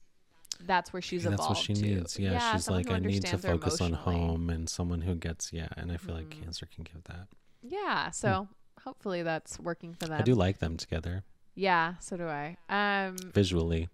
that's 0.61 0.93
where 0.93 1.03
she's 1.03 1.25
Maybe 1.25 1.31
that's 1.37 1.41
what 1.43 1.51
evolved 1.51 1.67
she 1.67 1.75
to. 1.75 1.83
needs. 1.83 2.19
Yeah, 2.19 2.53
she's 2.53 2.65
someone 2.65 2.85
like 2.85 2.93
I 2.95 2.99
need 3.01 3.25
to 3.27 3.37
focus 3.39 3.81
on 3.81 3.93
home 3.93 4.49
and 4.49 4.69
someone 4.69 5.01
who 5.03 5.15
gets 5.17 5.53
yeah, 5.53 5.69
and 5.77 5.91
I 5.93 5.97
feel 5.99 6.15
like 6.15 6.29
Mhm. 6.31 6.43
Cancer 6.45 6.67
can 6.67 6.85
give 6.85 7.03
that. 7.05 7.29
Yeah, 7.63 8.11
so 8.11 8.49
hopefully 8.83 9.23
that's 9.23 9.59
working 9.61 9.93
for 9.95 10.07
them. 10.07 10.21
I 10.21 10.23
do 10.23 10.35
like 10.35 10.59
them 10.59 10.77
together 10.77 11.25
Yeah, 11.57 11.95
so 11.99 12.17
do 12.17 12.27
I. 12.29 12.57
Um, 12.69 13.17
visually. 13.33 13.89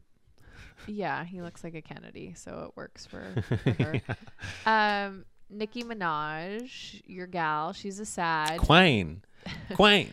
Yeah, 0.87 1.25
he 1.25 1.43
looks 1.43 1.63
like 1.63 1.75
a 1.75 1.83
Kennedy, 1.83 2.35
so 2.37 2.67
it 2.69 2.77
works 2.77 3.07
for, 3.07 3.25
for 3.65 3.71
her. 3.83 4.01
Um, 4.67 5.25
Nicki 5.49 5.85
Minaj, 5.85 7.03
your 7.07 7.27
gal, 7.27 7.73
she's 7.73 8.01
a 8.01 8.07
Sag. 8.07 8.59
Quine, 8.59 9.23
Quine. 9.75 10.13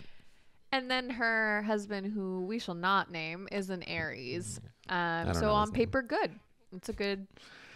And 0.71 0.89
then 0.91 1.09
her 1.09 1.63
husband, 1.63 2.13
who 2.13 2.45
we 2.45 2.59
shall 2.59 2.75
not 2.75 3.11
name, 3.11 3.47
is 3.51 3.69
an 3.69 3.81
Aries. 3.83 4.61
Um, 4.87 5.33
so 5.33 5.51
on 5.51 5.67
his 5.67 5.71
name. 5.71 5.75
paper, 5.75 6.01
good. 6.03 6.31
It's 6.75 6.89
a 6.89 6.93
good 6.93 7.25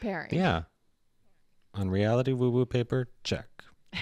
pairing. 0.02 0.30
Yeah. 0.32 0.64
On 1.74 1.90
reality 1.90 2.34
woo 2.34 2.52
woo 2.52 2.66
paper, 2.66 3.10
check. 3.24 3.48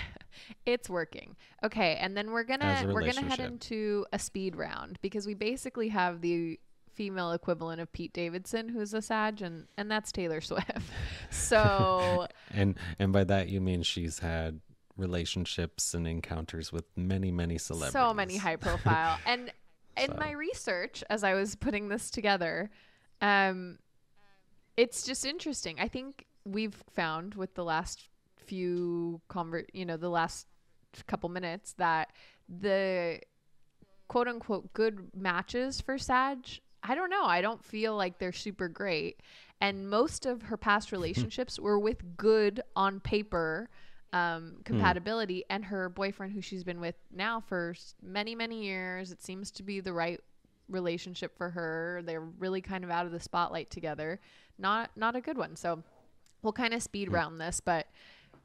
It's 0.66 0.90
working. 0.90 1.36
Okay, 1.64 1.98
and 2.00 2.16
then 2.16 2.32
we're 2.32 2.44
gonna 2.44 2.92
we're 2.92 3.06
gonna 3.06 3.28
head 3.28 3.40
into 3.40 4.06
a 4.14 4.20
speed 4.20 4.56
round 4.56 5.00
because 5.02 5.26
we 5.26 5.34
basically 5.34 5.88
have 5.90 6.22
the 6.22 6.60
female 6.94 7.32
equivalent 7.32 7.82
of 7.82 7.92
Pete 7.92 8.14
Davidson, 8.14 8.70
who's 8.70 8.94
a 8.94 9.02
Sag, 9.02 9.42
and 9.42 9.68
and 9.78 9.90
that's 9.90 10.12
Taylor 10.12 10.42
Swift. 10.42 10.68
So 11.30 12.28
And 12.54 12.76
and 13.00 13.14
by 13.14 13.24
that 13.26 13.50
you 13.50 13.62
mean 13.62 13.84
she's 13.84 14.20
had 14.20 14.60
relationships 14.98 15.94
and 15.94 16.08
encounters 16.08 16.72
with 16.72 16.86
many 16.96 17.32
many 17.32 17.58
celebrities. 17.58 17.94
so 17.94 18.14
many 18.14 18.38
high 18.38 18.58
profile. 18.58 19.18
and 19.26 19.52
in 19.98 20.16
my 20.18 20.32
research, 20.32 21.04
as 21.10 21.24
I 21.24 21.34
was 21.34 21.56
putting 21.56 21.90
this 21.90 22.10
together, 22.10 22.70
um, 23.22 23.78
it's 24.78 25.04
just 25.04 25.26
interesting. 25.26 25.80
I 25.80 25.88
think 25.88 26.26
we've 26.46 26.76
found 26.92 27.36
with 27.36 27.56
the 27.56 27.64
last 27.64 28.10
few 28.38 29.22
convert, 29.28 29.70
you 29.74 29.86
know, 29.86 29.98
the 29.98 30.10
last 30.10 30.48
couple 31.08 31.30
minutes 31.30 31.74
that 31.74 32.12
the 32.50 33.20
quote 34.08 34.28
unquote 34.28 34.74
good 34.74 35.10
matches 35.16 35.80
for 35.80 35.98
Sag, 35.98 36.46
I 36.84 36.96
don't 36.96 37.10
know. 37.10 37.24
I 37.24 37.42
don't 37.42 37.64
feel 37.64 37.96
like 37.96 38.18
they're 38.18 38.32
super 38.32 38.68
great. 38.68 39.22
And 39.60 39.90
most 39.90 40.26
of 40.26 40.42
her 40.44 40.58
past 40.58 40.92
relationships 40.92 41.60
were 41.60 41.80
with 41.80 42.18
good 42.18 42.62
on 42.76 43.00
paper 43.00 43.70
um, 44.14 44.58
compatibility. 44.66 45.46
And 45.50 45.64
her 45.66 45.90
boyfriend, 45.90 46.34
who 46.34 46.42
she's 46.42 46.64
been 46.64 46.82
with 46.82 46.96
now 47.14 47.40
for 47.40 47.76
many, 48.02 48.36
many 48.36 48.64
years, 48.64 49.12
it 49.12 49.24
seems 49.24 49.52
to 49.52 49.64
be 49.64 49.80
the 49.80 49.94
right 49.94 50.20
relationship 50.70 51.38
for 51.38 51.50
her. 51.50 52.02
They're 52.06 52.22
really 52.22 52.62
kind 52.62 52.84
of 52.84 52.90
out 52.90 53.06
of 53.06 53.12
the 53.12 53.20
spotlight 53.20 53.70
together. 53.70 54.20
Not 54.58 54.92
not 54.96 55.16
a 55.16 55.22
good 55.22 55.38
one. 55.38 55.56
So 55.56 55.84
we'll 56.42 56.54
kind 56.54 56.74
of 56.74 56.82
speed 56.84 57.12
round 57.12 57.40
this, 57.40 57.60
but 57.60 57.88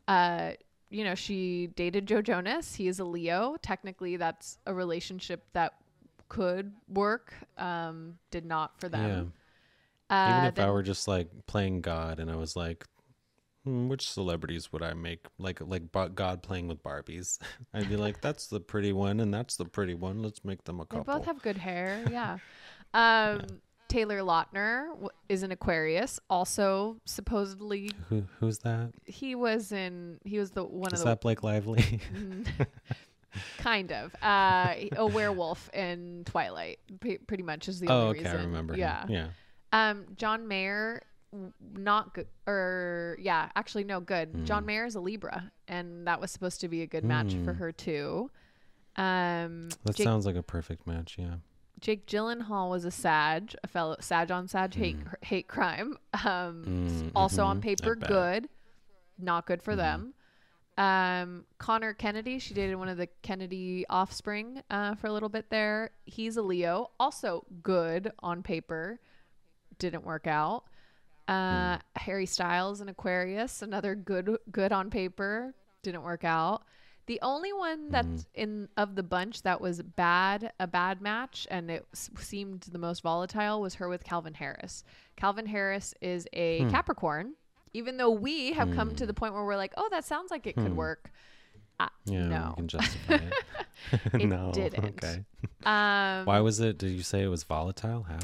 uh, 0.09 0.53
you 0.89 1.05
know, 1.05 1.15
she 1.15 1.69
dated 1.75 2.07
Joe 2.07 2.23
Jonas. 2.23 2.75
He 2.75 2.89
is 2.89 3.01
a 3.01 3.05
Leo. 3.05 3.57
Technically, 3.61 4.17
that's 4.17 4.59
a 4.67 4.75
relationship 4.75 5.43
that 5.53 5.75
could 6.29 6.73
work. 6.89 7.33
Um, 7.59 8.19
did 8.31 8.45
not 8.45 8.79
for 8.81 8.89
them. 8.89 9.33
Yeah. 10.11 10.27
Even 10.29 10.45
Uh, 10.45 10.49
if 10.49 10.55
then- 10.55 10.69
I 10.69 10.71
were 10.71 10.83
just 10.83 11.09
like 11.09 11.29
playing 11.47 11.81
God 11.81 12.21
and 12.21 12.31
I 12.31 12.37
was 12.37 12.55
like, 12.57 12.87
hmm, 13.65 13.89
which 13.89 14.09
celebrities 14.09 14.73
would 14.73 14.83
I 14.83 14.95
make 14.95 15.27
like 15.39 15.61
like 15.61 15.93
God 16.15 16.43
playing 16.43 16.69
with 16.69 16.83
Barbies? 16.83 17.39
I'd 17.75 17.89
be 17.89 17.97
like, 18.07 18.21
that's 18.21 18.47
the 18.47 18.61
pretty 18.61 18.93
one 18.93 19.21
and 19.21 19.33
that's 19.35 19.57
the 19.57 19.65
pretty 19.65 19.95
one. 19.95 20.23
Let's 20.23 20.45
make 20.45 20.65
them 20.65 20.81
a 20.81 20.87
couple. 20.87 21.05
they 21.05 21.19
both 21.19 21.27
have 21.27 21.43
good 21.43 21.59
hair. 21.59 22.05
Yeah. 22.11 22.39
Um, 22.95 23.43
Taylor 23.89 24.19
Lautner 24.19 24.89
w- 24.91 25.09
is 25.29 25.43
an 25.45 25.53
Aquarius. 25.53 26.19
Also, 26.29 26.97
supposedly, 27.05 27.91
Who 28.09 28.25
who's 28.41 28.59
that? 28.61 28.91
he 29.05 29.35
was 29.37 29.71
in. 29.71 30.19
He 30.25 30.39
was 30.41 30.51
the 30.51 30.65
one 30.65 30.93
Is 30.93 31.01
of 31.01 31.05
the. 31.05 31.11
that 31.13 31.21
Blake 31.21 31.43
Lively? 31.45 32.01
Kind 33.59 33.93
of. 33.93 34.15
Uh, 34.23 34.75
a 34.97 35.07
werewolf 35.07 35.69
in 35.75 36.23
Twilight, 36.25 36.79
p- 37.01 37.19
pretty 37.19 37.43
much 37.43 37.69
is 37.69 37.81
the 37.81 37.89
oh, 37.89 38.09
only 38.09 38.19
okay, 38.21 38.25
reason. 38.29 38.41
I 38.41 38.45
remember. 38.45 38.75
him. 38.75 38.81
Yeah. 38.81 39.05
Yeah. 39.09 39.27
Um, 39.73 40.07
John 40.17 40.47
Mayer, 40.49 41.03
not 41.75 42.15
good, 42.15 42.29
or 42.47 43.17
yeah, 43.21 43.51
actually 43.57 43.85
no, 43.85 44.01
good. 44.01 44.47
John 44.47 44.63
Hmm. 44.63 44.67
Mayer 44.67 44.85
is 44.87 44.95
a 44.95 45.01
Libra, 45.01 45.51
and 45.69 46.07
that 46.07 46.21
was 46.21 46.31
supposed 46.31 46.61
to 46.63 46.69
be 46.69 46.83
a 46.83 46.87
good 46.87 47.05
match 47.05 47.33
for 47.45 47.53
Hmm. 47.53 47.59
her 47.61 47.73
too. 47.73 48.31
Um, 48.97 49.69
That 49.85 49.97
Jake, 49.97 50.05
sounds 50.05 50.25
like 50.25 50.37
a 50.37 50.43
perfect 50.43 50.87
match. 50.87 51.17
Yeah. 51.19 51.37
Jake 51.81 52.07
Gyllenhaal 52.07 52.71
was 52.71 52.87
a 52.87 52.91
Sag, 52.91 53.55
a 53.63 53.67
fellow 53.69 53.97
Sag 54.01 54.31
on 54.31 54.49
Sag 54.49 54.73
hate 54.75 54.97
hate 55.23 55.49
crime. 55.49 55.99
Um, 56.25 56.65
Mm, 56.65 57.11
also 57.15 57.45
on 57.45 57.57
mhm, 57.57 57.61
I 57.61 57.63
paper 57.63 57.95
good, 57.97 58.49
not 59.19 59.47
good 59.47 59.63
for 59.63 59.75
Mhm. 59.75 59.77
them. 59.77 60.15
Um, 60.79 61.45
Conor 61.59 61.95
Kennedy, 61.95 62.39
she 62.39 62.53
dated 62.53 62.77
one 62.77 62.89
of 62.89 62.99
the 62.99 63.09
Kennedy 63.23 63.87
offspring 63.89 64.63
uh, 64.71 64.95
for 64.97 65.07
a 65.07 65.13
little 65.13 65.31
bit 65.31 65.49
there. 65.49 65.91
He's 66.05 66.37
a 66.37 66.43
Leo, 66.43 66.91
also 67.01 67.45
good 67.63 68.13
on 68.19 68.43
paper, 68.43 69.01
didn't 69.79 70.05
work 70.05 70.27
out. 70.27 70.65
Uh, 71.29 71.79
Harry 71.97 72.27
Styles, 72.27 72.81
an 72.81 72.89
Aquarius, 72.89 73.63
another 73.63 73.95
good 73.95 74.37
good 74.53 74.71
on 74.73 74.91
paper, 74.91 75.55
didn't 75.83 76.03
work 76.03 76.25
out. 76.25 76.63
The 77.07 77.21
only 77.23 77.53
one 77.53 77.89
that's 77.91 78.27
in 78.35 78.69
of 78.77 78.97
the 78.97 79.03
bunch 79.03 79.43
that 79.43 79.61
was 79.61 79.81
bad, 79.81 80.53
a 80.61 80.67
bad 80.67 81.01
match, 81.01 81.47
and 81.51 81.71
it 81.71 81.87
s- 81.93 82.11
seemed 82.19 82.63
the 82.71 82.79
most 82.79 83.03
volatile 83.03 83.61
was 83.61 83.75
her 83.77 83.89
with 83.89 84.05
Calvin 84.05 84.35
Harris. 84.35 84.85
Calvin 85.17 85.47
Harris 85.47 85.95
is 86.01 86.29
a 86.33 86.63
Hmm. 86.65 86.71
Capricorn. 86.71 87.33
Even 87.77 87.97
though 87.99 88.11
we 88.11 88.53
have 88.55 88.71
come 88.75 88.95
to 88.97 89.05
Hmm. 89.05 89.09
the 89.09 89.15
point 89.15 89.35
where 89.35 89.45
we're 89.45 89.57
like, 89.65 89.75
oh, 89.77 89.89
that 89.91 90.05
sounds 90.05 90.31
like 90.31 90.47
it 90.47 90.55
could 90.57 90.69
Hmm. 90.73 90.77
work. 90.77 91.11
Uh, 91.79 91.89
Yeah. 92.07 92.27
no. 92.27 92.45
You 92.51 92.55
can 92.57 92.69
justify 92.77 93.15
it. 93.15 93.33
It 94.23 94.27
no. 94.27 94.51
didn't. 94.53 94.85
Okay. 95.05 95.25
Um, 95.65 96.25
Why 96.25 96.41
was 96.41 96.59
it? 96.61 96.79
Did 96.79 96.91
you 96.93 97.03
say 97.03 97.23
it 97.23 97.29
was 97.29 97.45
volatile? 97.45 98.03
How? 98.05 98.19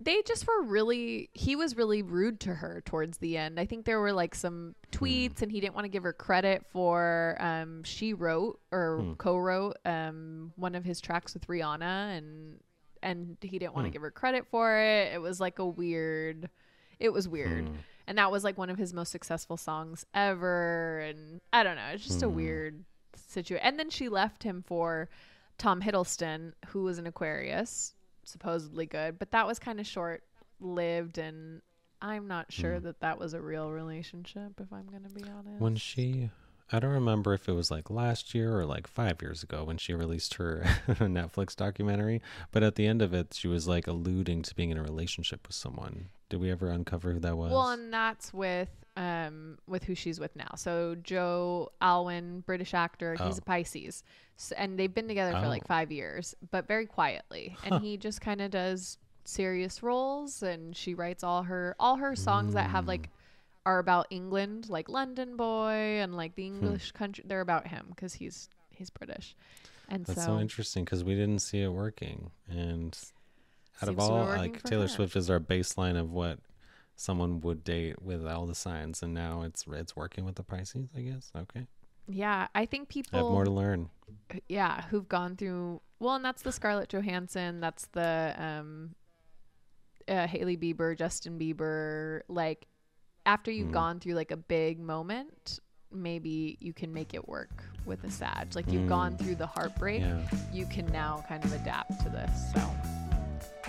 they 0.00 0.22
just 0.22 0.46
were 0.46 0.62
really 0.62 1.28
he 1.32 1.56
was 1.56 1.76
really 1.76 2.02
rude 2.02 2.38
to 2.38 2.54
her 2.54 2.80
towards 2.84 3.18
the 3.18 3.36
end 3.36 3.58
i 3.58 3.66
think 3.66 3.84
there 3.84 3.98
were 3.98 4.12
like 4.12 4.32
some 4.32 4.76
tweets 4.92 5.42
and 5.42 5.50
he 5.50 5.58
didn't 5.58 5.74
want 5.74 5.84
to 5.86 5.88
give 5.88 6.04
her 6.04 6.12
credit 6.12 6.64
for 6.70 7.36
um 7.40 7.82
she 7.82 8.14
wrote 8.14 8.60
or 8.70 8.98
Hmm. 9.00 9.12
co-wrote 9.14 9.76
um 9.84 10.52
one 10.54 10.76
of 10.76 10.84
his 10.84 11.00
tracks 11.00 11.34
with 11.34 11.48
rihanna 11.48 12.16
and 12.16 12.60
and 13.02 13.36
he 13.42 13.58
didn't 13.58 13.74
want 13.74 13.86
to 13.86 13.88
Hmm. 13.88 13.92
give 13.94 14.02
her 14.02 14.12
credit 14.12 14.46
for 14.46 14.78
it 14.78 15.12
it 15.14 15.20
was 15.20 15.40
like 15.40 15.58
a 15.58 15.66
weird 15.66 16.48
it 17.00 17.12
was 17.12 17.26
weird 17.28 17.66
Hmm. 17.66 17.74
And 18.08 18.18
that 18.18 18.32
was 18.32 18.42
like 18.42 18.58
one 18.58 18.70
of 18.70 18.78
his 18.78 18.92
most 18.92 19.10
successful 19.12 19.56
songs 19.56 20.04
ever 20.14 20.98
and 21.00 21.40
i 21.52 21.62
don't 21.62 21.76
know 21.76 21.86
it's 21.92 22.04
just 22.06 22.22
a 22.22 22.28
Hmm. 22.28 22.34
weird 22.34 22.84
situation 23.16 23.64
and 23.64 23.78
then 23.78 23.90
she 23.90 24.08
left 24.08 24.42
him 24.42 24.64
for 24.66 25.08
tom 25.58 25.80
hiddleston 25.82 26.52
who 26.68 26.82
was 26.82 26.98
an 26.98 27.06
aquarius 27.06 27.94
supposedly 28.24 28.86
good 28.86 29.18
but 29.18 29.30
that 29.30 29.46
was 29.46 29.58
kind 29.60 29.78
of 29.78 29.86
short 29.86 30.22
lived 30.60 31.18
and 31.18 31.62
i'm 32.02 32.26
not 32.26 32.50
sure 32.52 32.78
Hmm. 32.78 32.84
that 32.84 33.00
that 33.00 33.18
was 33.18 33.34
a 33.34 33.40
real 33.40 33.70
relationship 33.70 34.52
if 34.60 34.72
i'm 34.72 34.86
gonna 34.86 35.08
be 35.14 35.22
honest 35.24 35.60
When 35.60 35.76
she, 35.76 36.30
I 36.70 36.78
don't 36.80 36.92
remember 36.92 37.32
if 37.34 37.48
it 37.48 37.52
was 37.52 37.70
like 37.70 37.88
last 37.90 38.34
year 38.34 38.58
or 38.58 38.66
like 38.66 38.86
five 38.86 39.22
years 39.22 39.42
ago 39.42 39.64
when 39.64 39.78
she 39.78 39.94
released 39.94 40.34
her 40.34 40.62
Netflix 40.88 41.56
documentary, 41.56 42.20
but 42.52 42.62
at 42.62 42.74
the 42.74 42.86
end 42.86 43.00
of 43.00 43.14
it, 43.14 43.32
she 43.32 43.48
was 43.48 43.66
like 43.66 43.86
alluding 43.86 44.42
to 44.42 44.54
being 44.54 44.68
in 44.70 44.76
a 44.76 44.82
relationship 44.82 45.46
with 45.46 45.56
someone. 45.56 46.10
Did 46.30 46.40
we 46.40 46.50
ever 46.50 46.70
uncover 46.70 47.12
who 47.12 47.20
that 47.20 47.36
was? 47.36 47.50
well 47.50 47.70
and 47.70 47.92
that's 47.92 48.32
with 48.34 48.68
um 48.96 49.58
with 49.66 49.84
who 49.84 49.94
she's 49.94 50.18
with 50.18 50.34
now 50.34 50.50
so 50.56 50.94
joe 51.02 51.70
alwyn 51.80 52.40
british 52.40 52.74
actor 52.74 53.12
he's 53.14 53.36
Oh. 53.36 53.38
a 53.38 53.42
pisces 53.42 54.02
so, 54.36 54.54
and 54.58 54.78
they've 54.78 54.92
been 54.92 55.08
together 55.08 55.32
for 55.40 55.46
like 55.48 55.62
Oh. 55.64 55.68
five 55.68 55.90
years 55.92 56.34
but 56.50 56.66
very 56.66 56.86
quietly 56.86 57.56
and 57.64 57.82
he 57.82 57.96
just 57.96 58.20
kind 58.20 58.40
of 58.40 58.50
does 58.50 58.98
serious 59.24 59.82
roles 59.82 60.42
and 60.42 60.76
she 60.76 60.94
writes 60.94 61.22
all 61.22 61.44
her 61.44 61.76
all 61.78 61.96
her 61.96 62.16
songs 62.16 62.54
that 62.54 62.70
have 62.70 62.84
Mm. 62.84 62.88
like 62.88 63.10
are 63.66 63.78
about 63.78 64.06
england 64.10 64.68
like 64.68 64.88
london 64.88 65.36
boy 65.36 66.00
and 66.02 66.16
like 66.16 66.34
the 66.34 66.48
Hmm. 66.48 66.64
english 66.64 66.90
country 66.92 67.24
they're 67.26 67.40
about 67.40 67.68
him 67.68 67.86
because 67.90 68.14
he's 68.14 68.48
he's 68.70 68.90
british 68.90 69.36
and 69.90 70.04
That's 70.06 70.22
so, 70.24 70.34
so, 70.36 70.40
interesting 70.40 70.84
because 70.84 71.02
we 71.04 71.14
didn't 71.14 71.38
see 71.38 71.62
it 71.62 71.68
working. 71.70 72.30
And 72.46 72.94
out 73.82 73.88
of 73.88 73.94
Seems 73.96 73.98
all, 74.10 74.24
like 74.26 74.62
Taylor 74.64 74.82
her. 74.82 74.88
Swift 74.88 75.16
is 75.16 75.30
our 75.30 75.40
baseline 75.40 75.98
of 75.98 76.10
what 76.12 76.38
someone 76.96 77.40
would 77.42 77.62
date 77.64 78.02
with 78.02 78.26
all 78.26 78.46
the 78.46 78.54
signs, 78.54 79.02
and 79.02 79.14
now 79.14 79.42
it's 79.42 79.64
it's 79.72 79.94
working 79.96 80.24
with 80.24 80.34
the 80.36 80.42
Pisces. 80.42 80.88
I 80.96 81.00
guess. 81.00 81.30
Okay, 81.36 81.66
yeah 82.10 82.48
i 82.54 82.64
think 82.64 82.88
I 82.88 82.92
people 82.92 83.18
have 83.18 83.28
more 83.30 83.44
to 83.44 83.50
learn. 83.50 83.90
yeah, 84.48 84.82
who've 84.90 85.08
gone 85.08 85.36
through 85.36 85.80
well, 86.00 86.14
and 86.14 86.24
that's 86.24 86.42
the 86.42 86.52
Scarlett 86.52 86.88
Johansson, 86.88 87.60
that's 87.60 87.86
the 87.92 88.34
um 88.38 88.94
uh, 90.08 90.26
Hailey 90.26 90.56
Bieber, 90.56 90.96
Justin 90.96 91.38
Bieber, 91.38 92.20
like 92.28 92.66
after 93.26 93.50
you've 93.50 93.68
Mm. 93.68 93.72
gone 93.72 94.00
through 94.00 94.14
like 94.14 94.30
a 94.30 94.36
big 94.38 94.80
moment, 94.80 95.60
maybe 95.92 96.56
you 96.60 96.72
can 96.72 96.92
make 96.94 97.12
it 97.12 97.28
work 97.28 97.62
with 97.84 98.02
a 98.04 98.10
Sag. 98.10 98.54
Like 98.54 98.70
you've 98.72 98.84
Mm. 98.84 98.88
gone 98.88 99.16
through 99.18 99.34
the 99.34 99.46
heartbreak, 99.46 100.00
Yeah. 100.00 100.26
you 100.52 100.64
can 100.66 100.86
now 100.86 101.22
kind 101.28 101.44
of 101.44 101.52
adapt 101.52 102.00
to 102.04 102.08
this. 102.08 102.52
So, 102.54 102.60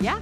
yeah, 0.00 0.18